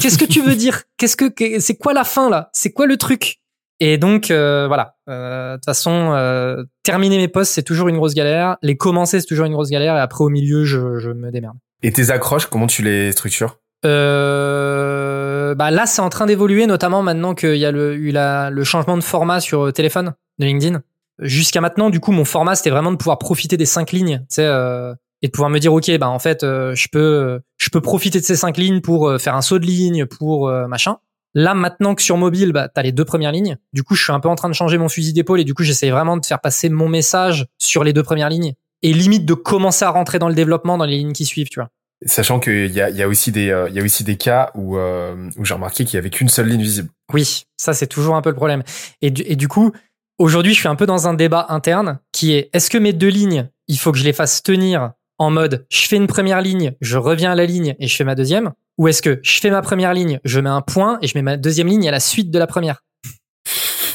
Qu'est-ce 0.01 0.19
que 0.19 0.25
tu 0.25 0.41
veux 0.41 0.57
dire? 0.57 0.83
Qu'est-ce 0.97 1.17
que, 1.17 1.61
c'est 1.61 1.77
quoi 1.77 1.93
la 1.93 2.05
fin 2.05 2.31
là? 2.31 2.51
C'est 2.53 2.73
quoi 2.73 2.87
le 2.87 2.97
truc? 2.97 3.41
Et 3.79 3.99
donc 3.99 4.31
euh, 4.31 4.67
voilà. 4.67 4.97
Euh, 5.09 5.53
de 5.53 5.57
toute 5.57 5.65
façon, 5.67 6.13
euh, 6.15 6.65
terminer 6.83 7.19
mes 7.19 7.29
posts 7.29 7.53
c'est 7.53 7.63
toujours 7.63 7.89
une 7.89 7.97
grosse 7.97 8.15
galère. 8.15 8.57
Les 8.63 8.77
commencer 8.77 9.21
c'est 9.21 9.27
toujours 9.27 9.47
une 9.47 9.53
grosse 9.53 9.71
galère. 9.71 9.97
Et 9.97 10.01
après 10.01 10.25
au 10.25 10.29
milieu, 10.29 10.65
je, 10.65 10.99
je 10.99 11.11
me 11.11 11.31
démerde. 11.31 11.57
Et 11.85 11.93
tes 11.93 12.11
accroches, 12.11 12.47
comment 12.47 12.67
tu 12.67 12.83
les 12.83 13.13
structures 13.13 13.59
euh, 13.85 15.55
bah 15.55 15.71
là, 15.71 15.85
c'est 15.85 16.01
en 16.01 16.09
train 16.09 16.25
d'évoluer, 16.25 16.67
notamment 16.67 17.03
maintenant 17.03 17.35
qu'il 17.35 17.57
y 17.57 17.67
a 17.67 17.71
eu 17.71 18.11
le 18.11 18.65
changement 18.65 18.97
de 18.97 19.03
format 19.03 19.41
sur 19.41 19.71
téléphone 19.75 20.15
de 20.39 20.47
LinkedIn. 20.47 20.81
Jusqu'à 21.19 21.61
maintenant, 21.61 21.91
du 21.91 22.01
coup, 22.01 22.11
mon 22.11 22.25
format, 22.25 22.55
c'était 22.55 22.71
vraiment 22.71 22.91
de 22.91 22.97
pouvoir 22.97 23.19
profiter 23.19 23.59
des 23.59 23.67
cinq 23.67 23.93
lignes, 23.93 24.21
tu 24.21 24.37
sais, 24.37 24.47
euh, 24.47 24.95
et 25.21 25.27
de 25.27 25.33
pouvoir 25.33 25.51
me 25.51 25.59
dire, 25.59 25.75
ok, 25.75 25.99
bah 25.99 26.09
en 26.09 26.19
fait, 26.19 26.43
euh, 26.43 26.75
je 26.75 26.89
peux, 26.91 27.41
je 27.59 27.69
peux 27.69 27.83
profiter 27.83 28.19
de 28.19 28.25
ces 28.25 28.37
cinq 28.37 28.57
lignes 28.57 28.81
pour 28.81 29.07
euh, 29.07 29.19
faire 29.19 29.37
un 29.37 29.43
saut 29.43 29.59
de 29.59 29.67
ligne, 29.67 30.07
pour 30.07 30.51
machin. 30.67 30.97
Là, 31.35 31.53
maintenant 31.53 31.95
que 31.95 32.01
sur 32.01 32.17
mobile, 32.17 32.53
bah, 32.53 32.69
t'as 32.69 32.83
les 32.83 32.93
deux 32.93 33.05
premières 33.05 33.33
lignes. 33.33 33.59
Du 33.75 33.83
coup, 33.83 33.95
je 33.95 34.03
suis 34.03 34.13
un 34.13 34.21
peu 34.21 34.31
en 34.31 34.37
train 34.37 34.49
de 34.49 34.55
changer 34.55 34.79
mon 34.79 34.89
fusil 34.89 35.13
d'épaule 35.13 35.41
et 35.41 35.45
du 35.45 35.53
coup, 35.53 35.65
j'essaie 35.65 35.91
vraiment 35.91 36.17
de 36.17 36.25
faire 36.25 36.41
passer 36.41 36.71
mon 36.71 36.89
message 36.89 37.47
sur 37.59 37.85
les 37.85 37.93
deux 37.93 38.03
premières 38.03 38.31
lignes 38.31 38.55
et 38.85 38.93
limite 38.93 39.25
de 39.25 39.35
commencer 39.35 39.85
à 39.85 39.91
rentrer 39.91 40.21
dans 40.21 40.29
le 40.29 40.35
développement 40.35 40.79
dans 40.79 40.85
les 40.85 40.99
lignes 40.99 41.13
qui 41.13 41.25
suivent, 41.25 41.49
tu 41.49 41.59
vois. 41.59 41.71
Sachant 42.07 42.39
qu'il 42.39 42.71
y 42.71 42.81
a, 42.81 42.91
y 42.91 43.03
a 43.03 43.09
aussi 43.09 43.33
des, 43.33 43.47
il 43.69 43.75
y 43.75 43.81
a 43.81 43.83
aussi 43.83 44.05
des 44.05 44.17
cas 44.17 44.53
où, 44.55 44.77
où 44.77 45.45
j'ai 45.45 45.55
remarqué 45.55 45.85
qu'il 45.85 45.95
y 45.95 45.99
avait 45.99 46.11
qu'une 46.11 46.29
seule 46.29 46.49
ligne 46.49 46.63
visible. 46.63 46.91
Oui, 47.13 47.45
ça 47.57 47.73
c'est 47.73 47.87
toujours 47.87 48.15
un 48.15 48.23
peu 48.23 48.31
le 48.31 48.37
problème. 48.37 48.63
Et 49.01 49.11
du, 49.11 49.23
et 49.23 49.37
du 49.37 49.49
coup, 49.49 49.73
Aujourd'hui, 50.19 50.55
je 50.55 50.61
suis 50.61 50.69
un 50.69 50.77
peu 50.77 50.87
dans 50.87 51.09
un 51.09 51.15
débat 51.15 51.47
interne 51.49 51.99
qui 52.13 52.35
est 52.35 52.49
est-ce 52.53 52.71
que 52.71 52.79
mes 52.79 52.93
deux 52.93 53.09
lignes, 53.09 53.49
il 53.67 53.79
faut 53.79 53.91
que 53.91 53.99
je 53.99 54.05
les 54.05 54.13
fasse 54.13 54.45
tenir 54.45 54.93
en 55.19 55.31
mode 55.31 55.67
je 55.71 55.89
fais 55.89 55.97
une 55.97 56.07
première 56.07 56.41
ligne, 56.41 56.75
je 56.81 56.99
reviens 56.99 57.33
à 57.33 57.35
la 57.35 57.47
ligne 57.47 57.75
et 57.81 57.89
je 57.89 57.97
fais 57.97 58.05
ma 58.05 58.15
deuxième 58.15 58.53
ou 58.79 58.87
est-ce 58.87 59.03
que 59.03 59.21
je 59.23 59.41
fais 59.41 59.51
ma 59.51 59.63
première 59.63 59.93
ligne, 59.93 60.21
je 60.25 60.39
mets 60.39 60.51
un 60.51 60.61
point 60.61 60.99
et 61.03 61.09
je 61.09 61.17
mets 61.17 61.23
ma 61.23 61.37
deuxième 61.37 61.67
ligne 61.67 61.89
à 61.89 61.91
la 61.91 61.99
suite 61.99 62.31
de 62.31 62.39
la 62.39 62.47
première? 62.47 62.85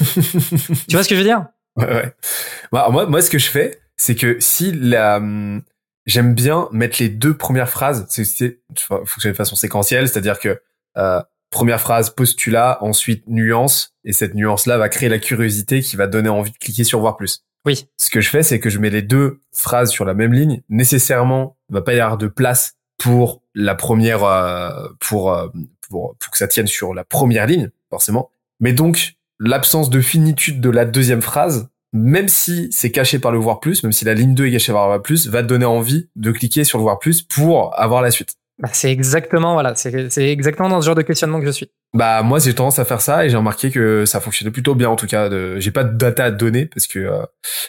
Tu 0.88 0.92
vois 0.92 1.02
ce 1.04 1.08
que 1.08 1.14
je 1.14 1.20
veux 1.20 1.26
dire? 1.26 1.46
Ouais, 1.76 1.86
ouais. 1.86 2.14
Bah, 2.72 2.88
moi, 2.90 3.06
moi, 3.06 3.22
ce 3.22 3.30
que 3.30 3.38
je 3.38 3.48
fais, 3.48 3.80
c'est 4.00 4.14
que 4.14 4.38
si 4.40 4.72
la, 4.72 5.18
hum, 5.18 5.60
j'aime 6.06 6.32
bien 6.32 6.68
mettre 6.72 6.96
les 7.00 7.10
deux 7.10 7.36
premières 7.36 7.68
phrases, 7.68 8.06
c'est, 8.08 8.24
c'est, 8.24 8.60
fonctionner 9.04 9.32
de 9.32 9.36
façon 9.36 9.56
séquentielle, 9.56 10.08
c'est-à-dire 10.08 10.38
que 10.38 10.58
euh, 10.96 11.20
première 11.50 11.82
phrase, 11.82 12.08
postulat, 12.08 12.78
ensuite 12.82 13.28
nuance, 13.28 13.94
et 14.04 14.14
cette 14.14 14.34
nuance-là 14.34 14.78
va 14.78 14.88
créer 14.88 15.10
la 15.10 15.18
curiosité 15.18 15.82
qui 15.82 15.96
va 15.96 16.06
donner 16.06 16.30
envie 16.30 16.50
de 16.50 16.56
cliquer 16.56 16.82
sur 16.82 16.98
voir 16.98 17.18
plus. 17.18 17.44
Oui. 17.66 17.90
Ce 17.98 18.08
que 18.08 18.22
je 18.22 18.30
fais, 18.30 18.42
c'est 18.42 18.58
que 18.58 18.70
je 18.70 18.78
mets 18.78 18.88
les 18.88 19.02
deux 19.02 19.42
phrases 19.52 19.90
sur 19.90 20.06
la 20.06 20.14
même 20.14 20.32
ligne. 20.32 20.62
Nécessairement, 20.70 21.58
il 21.68 21.74
va 21.74 21.82
pas 21.82 21.92
y 21.92 22.00
avoir 22.00 22.16
de 22.16 22.28
place 22.28 22.76
pour 22.96 23.42
la 23.54 23.74
première, 23.74 24.24
euh, 24.24 24.88
pour, 24.98 25.30
euh, 25.30 25.48
pour, 25.90 26.16
pour 26.18 26.30
que 26.32 26.38
ça 26.38 26.48
tienne 26.48 26.66
sur 26.66 26.94
la 26.94 27.04
première 27.04 27.46
ligne, 27.46 27.68
forcément. 27.90 28.30
Mais 28.60 28.72
donc, 28.72 29.16
l'absence 29.38 29.90
de 29.90 30.00
finitude 30.00 30.62
de 30.62 30.70
la 30.70 30.86
deuxième 30.86 31.20
phrase, 31.20 31.68
même 31.92 32.28
si 32.28 32.68
c'est 32.70 32.90
caché 32.90 33.18
par 33.18 33.32
le 33.32 33.38
voir 33.38 33.60
plus, 33.60 33.82
même 33.82 33.92
si 33.92 34.04
la 34.04 34.14
ligne 34.14 34.34
2 34.34 34.46
est 34.46 34.52
cachée 34.52 34.72
par 34.72 34.82
le 34.82 34.88
voir 34.88 35.02
plus, 35.02 35.28
va 35.28 35.42
te 35.42 35.48
donner 35.48 35.64
envie 35.64 36.08
de 36.16 36.30
cliquer 36.30 36.64
sur 36.64 36.78
le 36.78 36.82
voir 36.82 36.98
plus 36.98 37.22
pour 37.22 37.78
avoir 37.78 38.02
la 38.02 38.10
suite. 38.10 38.34
Bah, 38.60 38.68
c'est 38.72 38.92
exactement 38.92 39.54
voilà, 39.54 39.74
c'est 39.74 40.28
exactement 40.30 40.68
dans 40.68 40.82
ce 40.82 40.86
genre 40.86 40.94
de 40.94 41.02
questionnement 41.02 41.40
que 41.40 41.46
je 41.46 41.50
suis. 41.50 41.70
Bah 41.94 42.22
moi 42.22 42.38
j'ai 42.38 42.54
tendance 42.54 42.78
à 42.78 42.84
faire 42.84 43.00
ça 43.00 43.24
et 43.24 43.30
j'ai 43.30 43.36
remarqué 43.36 43.70
que 43.70 44.04
ça 44.04 44.20
fonctionnait 44.20 44.52
plutôt 44.52 44.74
bien 44.74 44.90
en 44.90 44.96
tout 44.96 45.06
cas. 45.06 45.30
J'ai 45.58 45.70
pas 45.70 45.82
de 45.82 45.96
data 45.96 46.24
à 46.24 46.30
donner 46.30 46.66
parce 46.66 46.86
que 46.86 46.98
euh, 46.98 47.22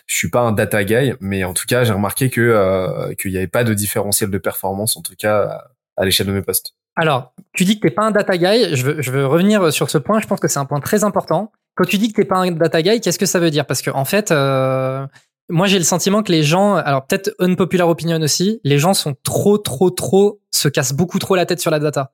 je 0.05 0.15
suis 0.15 0.29
pas 0.29 0.41
un 0.41 0.51
data 0.51 0.83
guy, 0.83 1.13
mais 1.21 1.45
en 1.45 1.53
tout 1.53 1.65
cas 1.65 1.85
j'ai 1.85 1.93
remarqué 1.93 2.29
que 2.29 2.41
euh, 2.41 3.13
qu'il 3.13 3.31
y 3.31 3.37
avait 3.37 3.47
pas 3.47 3.63
de 3.63 3.73
différentiel 3.73 4.29
de 4.29 4.37
performance 4.37 4.97
en 4.97 5.01
tout 5.01 5.15
cas 5.17 5.63
à 5.95 6.03
l'échelle 6.03 6.27
de 6.27 6.33
mes 6.33 6.41
postes. 6.41 6.75
Alors 6.97 7.33
tu 7.53 7.63
dis 7.63 7.79
que 7.79 7.87
t'es 7.87 7.93
pas 7.93 8.03
un 8.03 8.11
data 8.11 8.37
guy, 8.37 8.75
je 8.75 8.85
veux, 8.85 9.01
je 9.01 9.11
veux 9.11 9.25
revenir 9.25 9.71
sur 9.71 9.89
ce 9.89 9.97
point. 9.97 10.19
Je 10.19 10.27
pense 10.27 10.41
que 10.41 10.49
c'est 10.49 10.59
un 10.59 10.65
point 10.65 10.81
très 10.81 11.05
important. 11.05 11.53
Quand 11.75 11.85
tu 11.85 11.97
dis 11.97 12.11
que 12.11 12.21
t'es 12.21 12.27
pas 12.27 12.37
un 12.37 12.51
data 12.51 12.81
guy, 12.81 13.01
qu'est-ce 13.01 13.19
que 13.19 13.25
ça 13.25 13.39
veut 13.39 13.51
dire? 13.51 13.65
Parce 13.65 13.81
que 13.81 13.89
en 13.91 14.05
fait, 14.05 14.31
euh, 14.31 15.05
moi 15.49 15.67
j'ai 15.67 15.77
le 15.77 15.83
sentiment 15.83 16.23
que 16.23 16.31
les 16.31 16.43
gens, 16.43 16.75
alors 16.75 17.05
peut-être 17.05 17.33
unpopular 17.39 17.87
opinion 17.87 18.21
aussi, 18.21 18.59
les 18.63 18.77
gens 18.77 18.93
sont 18.93 19.15
trop, 19.23 19.57
trop, 19.57 19.89
trop, 19.89 20.41
se 20.51 20.67
cassent 20.67 20.93
beaucoup 20.93 21.19
trop 21.19 21.35
la 21.35 21.45
tête 21.45 21.59
sur 21.59 21.71
la 21.71 21.79
data. 21.79 22.13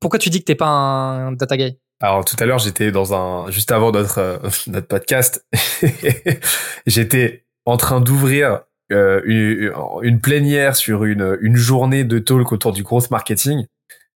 Pourquoi 0.00 0.18
tu 0.18 0.30
dis 0.30 0.40
que 0.40 0.44
t'es 0.44 0.54
pas 0.54 0.66
un 0.66 1.32
data 1.32 1.56
guy? 1.56 1.78
Alors 2.00 2.24
tout 2.24 2.36
à 2.40 2.46
l'heure 2.46 2.58
j'étais 2.58 2.90
dans 2.90 3.14
un 3.14 3.50
juste 3.50 3.70
avant 3.70 3.92
notre 3.92 4.18
euh, 4.18 4.38
notre 4.66 4.88
podcast 4.88 5.46
j'étais 6.86 7.46
en 7.64 7.76
train 7.76 8.00
d'ouvrir 8.00 8.62
euh, 8.90 9.22
une, 9.24 10.20
plénière 10.20 10.74
sur 10.74 11.04
une 11.04 11.38
une 11.40 11.56
journée 11.56 12.04
de 12.04 12.18
talk 12.18 12.52
autour 12.52 12.72
du 12.72 12.82
growth 12.82 13.10
marketing. 13.10 13.66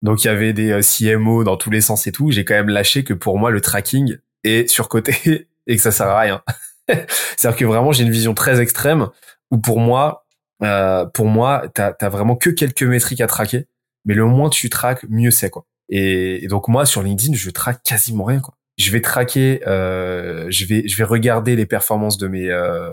Donc 0.01 0.23
il 0.23 0.27
y 0.27 0.29
avait 0.29 0.51
des 0.51 0.71
euh, 0.71 0.81
CMO 0.81 1.43
dans 1.43 1.57
tous 1.57 1.69
les 1.69 1.79
sens 1.79 2.07
et 2.07 2.11
tout. 2.11 2.31
J'ai 2.31 2.43
quand 2.43 2.55
même 2.55 2.69
lâché 2.69 3.03
que 3.03 3.13
pour 3.13 3.37
moi 3.37 3.51
le 3.51 3.61
tracking 3.61 4.17
est 4.45 4.67
surcoté 4.67 5.47
et 5.67 5.75
que 5.75 5.81
ça 5.81 5.91
sert 5.91 6.08
à 6.08 6.19
rien 6.19 6.43
C'est-à-dire 6.88 7.58
que 7.58 7.65
vraiment, 7.65 7.91
j'ai 7.91 8.03
une 8.03 8.12
vision 8.12 8.34
très 8.34 8.62
extrême 8.62 9.10
où 9.51 9.58
pour 9.58 9.79
moi, 9.79 10.25
euh, 10.63 11.05
pour 11.05 11.25
moi, 11.25 11.65
t'as 11.73 11.93
as 11.99 12.10
vraiment 12.10 12.36
que 12.36 12.49
quelques 12.49 12.84
métriques 12.84 13.21
à 13.21 13.27
traquer, 13.27 13.67
mais 14.05 14.13
le 14.13 14.25
moins 14.25 14.49
tu 14.49 14.69
traques, 14.69 15.03
mieux 15.10 15.31
c'est 15.31 15.49
quoi. 15.49 15.65
Et, 15.89 16.47
donc 16.47 16.67
moi, 16.67 16.86
sur 16.86 17.01
LinkedIn, 17.01 17.36
je 17.36 17.49
traque 17.49 17.81
quasiment 17.84 18.23
rien 18.23 18.39
quoi. 18.39 18.55
Je 18.77 18.91
vais 18.91 19.01
traquer, 19.01 19.62
euh, 19.67 20.47
je 20.49 20.65
vais, 20.65 20.88
je 20.88 20.97
vais 20.97 21.05
regarder 21.05 21.55
les 21.55 21.65
performances 21.65 22.17
de 22.17 22.27
mes 22.27 22.49
euh, 22.49 22.91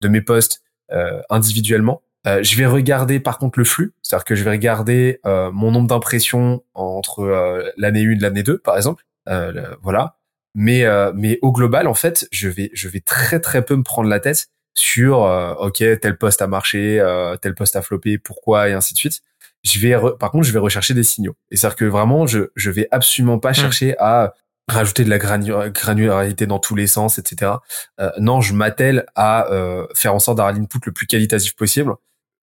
de 0.00 0.08
mes 0.08 0.20
posts 0.20 0.62
euh, 0.92 1.20
individuellement. 1.30 2.02
Euh, 2.26 2.42
je 2.42 2.56
vais 2.56 2.66
regarder 2.66 3.20
par 3.20 3.38
contre 3.38 3.58
le 3.58 3.64
flux, 3.64 3.94
c'est-à-dire 4.02 4.24
que 4.24 4.34
je 4.34 4.44
vais 4.44 4.50
regarder 4.50 5.20
euh, 5.24 5.50
mon 5.52 5.70
nombre 5.70 5.88
d'impressions 5.88 6.62
entre 6.74 7.72
l'année 7.76 8.04
1 8.04 8.10
et 8.10 8.14
l'année 8.16 8.42
2 8.42 8.58
par 8.58 8.76
exemple. 8.76 9.04
voilà. 9.82 10.16
Mais 10.54 10.84
euh, 10.84 11.12
mais 11.14 11.38
au 11.42 11.52
global, 11.52 11.86
en 11.86 11.94
fait, 11.94 12.26
je 12.32 12.48
vais 12.48 12.70
je 12.74 12.88
vais 12.88 13.00
très 13.00 13.40
très 13.40 13.64
peu 13.64 13.76
me 13.76 13.82
prendre 13.82 14.08
la 14.08 14.20
tête 14.20 14.48
sur 14.74 15.24
euh, 15.24 15.54
ok 15.54 15.78
tel 16.00 16.16
poste 16.18 16.42
a 16.42 16.46
marché, 16.46 17.00
euh, 17.00 17.36
tel 17.36 17.54
poste 17.54 17.76
a 17.76 17.82
floppé, 17.82 18.18
pourquoi 18.18 18.68
et 18.68 18.72
ainsi 18.72 18.94
de 18.94 18.98
suite. 18.98 19.22
Je 19.62 19.78
vais 19.78 19.94
par 20.18 20.30
contre 20.30 20.44
je 20.44 20.52
vais 20.52 20.58
rechercher 20.58 20.94
des 20.94 21.02
signaux. 21.04 21.36
Et 21.50 21.56
c'est 21.56 21.66
à 21.66 21.70
dire 21.70 21.76
que 21.76 21.84
vraiment 21.84 22.26
je 22.26 22.50
je 22.56 22.70
vais 22.70 22.88
absolument 22.90 23.38
pas 23.38 23.50
mmh. 23.50 23.54
chercher 23.54 23.98
à 23.98 24.34
rajouter 24.68 25.04
de 25.04 25.10
la 25.10 25.18
granularité 25.18 26.46
dans 26.46 26.60
tous 26.60 26.76
les 26.76 26.86
sens, 26.86 27.18
etc. 27.18 27.52
Euh, 28.00 28.10
non, 28.18 28.40
je 28.40 28.54
m'attelle 28.54 29.06
à 29.16 29.48
faire 29.94 30.14
en 30.14 30.18
sorte 30.18 30.38
d'avoir 30.38 30.54
l'input 30.54 30.78
le 30.84 30.92
plus 30.92 31.06
qualitatif 31.06 31.54
possible 31.54 31.94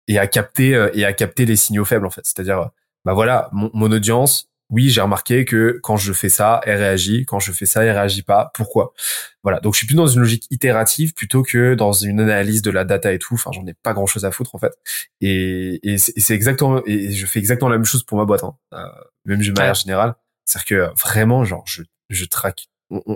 et 0.08 0.18
à 0.18 0.28
capter 0.28 0.90
et 0.94 1.06
à 1.06 1.14
capter 1.14 1.46
les 1.46 1.56
signaux 1.56 1.86
faibles 1.86 2.06
en 2.08 2.12
fait. 2.12 2.26
C'est-à-dire 2.26 2.70
bah 3.06 3.14
voilà 3.14 3.50
mon, 3.52 3.70
mon 3.74 3.92
audience 3.92 4.51
oui, 4.72 4.90
j'ai 4.90 5.02
remarqué 5.02 5.44
que 5.44 5.80
quand 5.84 5.98
je 5.98 6.14
fais 6.14 6.30
ça, 6.30 6.62
elle 6.64 6.78
réagit. 6.78 7.26
Quand 7.26 7.40
je 7.40 7.52
fais 7.52 7.66
ça, 7.66 7.84
elle 7.84 7.92
réagit 7.92 8.24
pas. 8.24 8.52
Pourquoi? 8.54 8.94
Voilà. 9.44 9.60
Donc, 9.60 9.74
je 9.74 9.80
suis 9.80 9.88
plus 9.88 9.96
dans 9.96 10.08
une 10.08 10.22
logique 10.22 10.48
itérative 10.50 11.14
plutôt 11.14 11.44
que 11.44 11.76
dans 11.76 11.92
une 11.92 12.22
analyse 12.22 12.62
de 12.62 12.72
la 12.72 12.86
data 12.86 13.12
et 13.12 13.20
tout. 13.20 13.34
Enfin, 13.34 13.52
j'en 13.52 13.68
ai 13.68 13.74
pas 13.74 13.92
grand 13.92 14.06
chose 14.06 14.24
à 14.24 14.32
foutre 14.32 14.56
en 14.56 14.60
fait. 14.60 14.72
Et, 15.20 15.80
et 15.84 15.98
c'est 15.98 16.34
exactement. 16.34 16.82
Et 16.86 17.12
je 17.12 17.26
fais 17.26 17.40
exactement 17.40 17.70
la 17.70 17.78
même 17.78 17.86
chose 17.86 18.04
pour 18.04 18.18
ma 18.18 18.24
boîte. 18.24 18.46
Hein. 18.46 18.56
Euh, 18.74 18.86
même 19.26 19.42
de 19.42 19.52
manière 19.52 19.74
générale. 19.74 20.16
C'est-à-dire 20.46 20.66
que 20.66 21.00
vraiment, 21.00 21.44
genre, 21.44 21.64
je, 21.68 21.84
je 22.10 22.26
traque. 22.26 22.70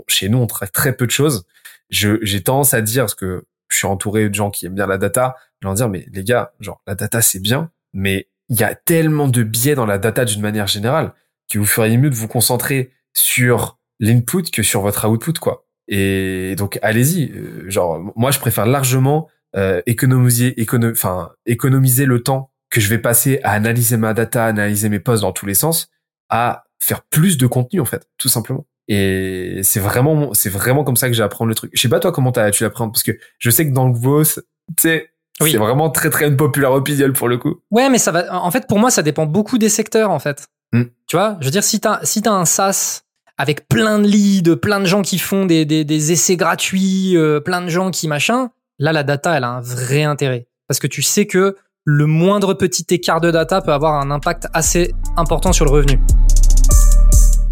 chez 0.07 0.27
nous, 0.27 0.37
on 0.37 0.47
traque 0.47 0.73
très 0.73 0.93
peu 0.93 1.05
de 1.05 1.11
choses. 1.11 1.45
Je, 1.89 2.17
j'ai 2.21 2.43
tendance 2.43 2.73
à 2.73 2.81
dire 2.81 3.03
parce 3.03 3.15
que 3.15 3.45
je 3.69 3.77
suis 3.77 3.87
entouré 3.87 4.27
de 4.27 4.35
gens 4.35 4.51
qui 4.51 4.65
aiment 4.65 4.75
bien 4.75 4.87
la 4.87 4.97
data. 4.97 5.37
Leur 5.61 5.73
dire, 5.73 5.87
mais 5.87 6.05
les 6.11 6.25
gars, 6.25 6.51
genre, 6.59 6.81
la 6.85 6.95
data 6.95 7.21
c'est 7.21 7.39
bien, 7.39 7.71
mais 7.93 8.27
il 8.49 8.59
y 8.59 8.63
a 8.63 8.75
tellement 8.75 9.29
de 9.29 9.41
biais 9.41 9.73
dans 9.73 9.85
la 9.85 9.97
data 9.97 10.25
d'une 10.25 10.41
manière 10.41 10.67
générale 10.67 11.13
que 11.51 11.59
vous 11.59 11.65
feriez 11.65 11.97
mieux 11.97 12.09
de 12.09 12.15
vous 12.15 12.27
concentrer 12.27 12.91
sur 13.13 13.77
l'input 13.99 14.43
que 14.51 14.63
sur 14.63 14.81
votre 14.81 15.07
output, 15.07 15.33
quoi. 15.39 15.65
Et 15.87 16.55
donc, 16.57 16.79
allez-y. 16.81 17.31
Euh, 17.31 17.69
genre, 17.69 17.99
moi, 18.15 18.31
je 18.31 18.39
préfère 18.39 18.65
largement 18.65 19.29
euh, 19.55 19.81
économiser, 19.85 20.55
enfin, 20.91 21.31
économiser 21.45 22.05
le 22.05 22.21
temps 22.23 22.51
que 22.69 22.81
je 22.81 22.89
vais 22.89 22.97
passer 22.97 23.39
à 23.43 23.51
analyser 23.51 23.95
ma 23.95 24.13
data, 24.13 24.45
analyser 24.45 24.89
mes 24.89 24.99
posts 24.99 25.21
dans 25.21 25.31
tous 25.31 25.45
les 25.45 25.53
sens, 25.53 25.89
à 26.29 26.63
faire 26.81 27.01
plus 27.03 27.37
de 27.37 27.47
contenu, 27.47 27.79
en 27.79 27.85
fait, 27.85 28.07
tout 28.17 28.29
simplement. 28.29 28.65
Et 28.87 29.61
c'est 29.63 29.79
vraiment, 29.79 30.33
c'est 30.33 30.49
vraiment 30.49 30.83
comme 30.83 30.97
ça 30.97 31.07
que 31.07 31.13
j'apprends 31.15 31.45
le 31.45 31.55
truc. 31.55 31.71
Je 31.73 31.81
sais 31.81 31.89
pas 31.89 31.99
toi 31.99 32.11
comment 32.11 32.31
tu 32.31 32.63
l'apprends 32.63 32.89
parce 32.89 33.03
que 33.03 33.13
je 33.39 33.49
sais 33.49 33.67
que 33.67 33.73
dans 33.73 33.87
le 33.87 33.93
growth, 33.93 34.39
sais, 34.79 35.09
Oui. 35.41 35.51
c'est 35.51 35.57
vraiment 35.57 35.89
très 35.89 36.09
très 36.09 36.27
une 36.27 36.37
populaire 36.37 36.71
opinion 36.71 37.11
pour 37.13 37.27
le 37.27 37.37
coup. 37.37 37.55
Ouais, 37.71 37.89
mais 37.89 37.97
ça 37.97 38.11
va. 38.11 38.41
En 38.43 38.51
fait, 38.51 38.67
pour 38.67 38.77
moi, 38.77 38.91
ça 38.91 39.01
dépend 39.01 39.25
beaucoup 39.25 39.57
des 39.57 39.69
secteurs, 39.69 40.11
en 40.11 40.19
fait. 40.19 40.47
Hmm. 40.75 40.89
Tu 41.07 41.15
vois, 41.15 41.37
je 41.39 41.45
veux 41.45 41.51
dire, 41.51 41.63
si 41.63 41.79
t'as 41.79 41.99
t'as 41.99 42.31
un 42.31 42.45
SaaS 42.45 43.01
avec 43.37 43.67
plein 43.67 43.99
de 43.99 44.07
leads, 44.07 44.55
plein 44.55 44.79
de 44.79 44.85
gens 44.85 45.01
qui 45.01 45.19
font 45.19 45.45
des 45.45 46.11
essais 46.11 46.35
gratuits, 46.35 47.17
euh, 47.17 47.39
plein 47.39 47.61
de 47.61 47.69
gens 47.69 47.91
qui 47.91 48.07
machin, 48.07 48.49
là, 48.79 48.93
la 48.93 49.03
data, 49.03 49.37
elle 49.37 49.43
a 49.43 49.49
un 49.49 49.61
vrai 49.61 50.03
intérêt. 50.03 50.47
Parce 50.67 50.79
que 50.79 50.87
tu 50.87 51.01
sais 51.01 51.25
que 51.25 51.55
le 51.83 52.05
moindre 52.07 52.53
petit 52.53 52.85
écart 52.89 53.21
de 53.21 53.31
data 53.31 53.61
peut 53.61 53.71
avoir 53.71 54.01
un 54.01 54.09
impact 54.09 54.47
assez 54.53 54.93
important 55.17 55.53
sur 55.53 55.65
le 55.65 55.71
revenu. 55.71 55.99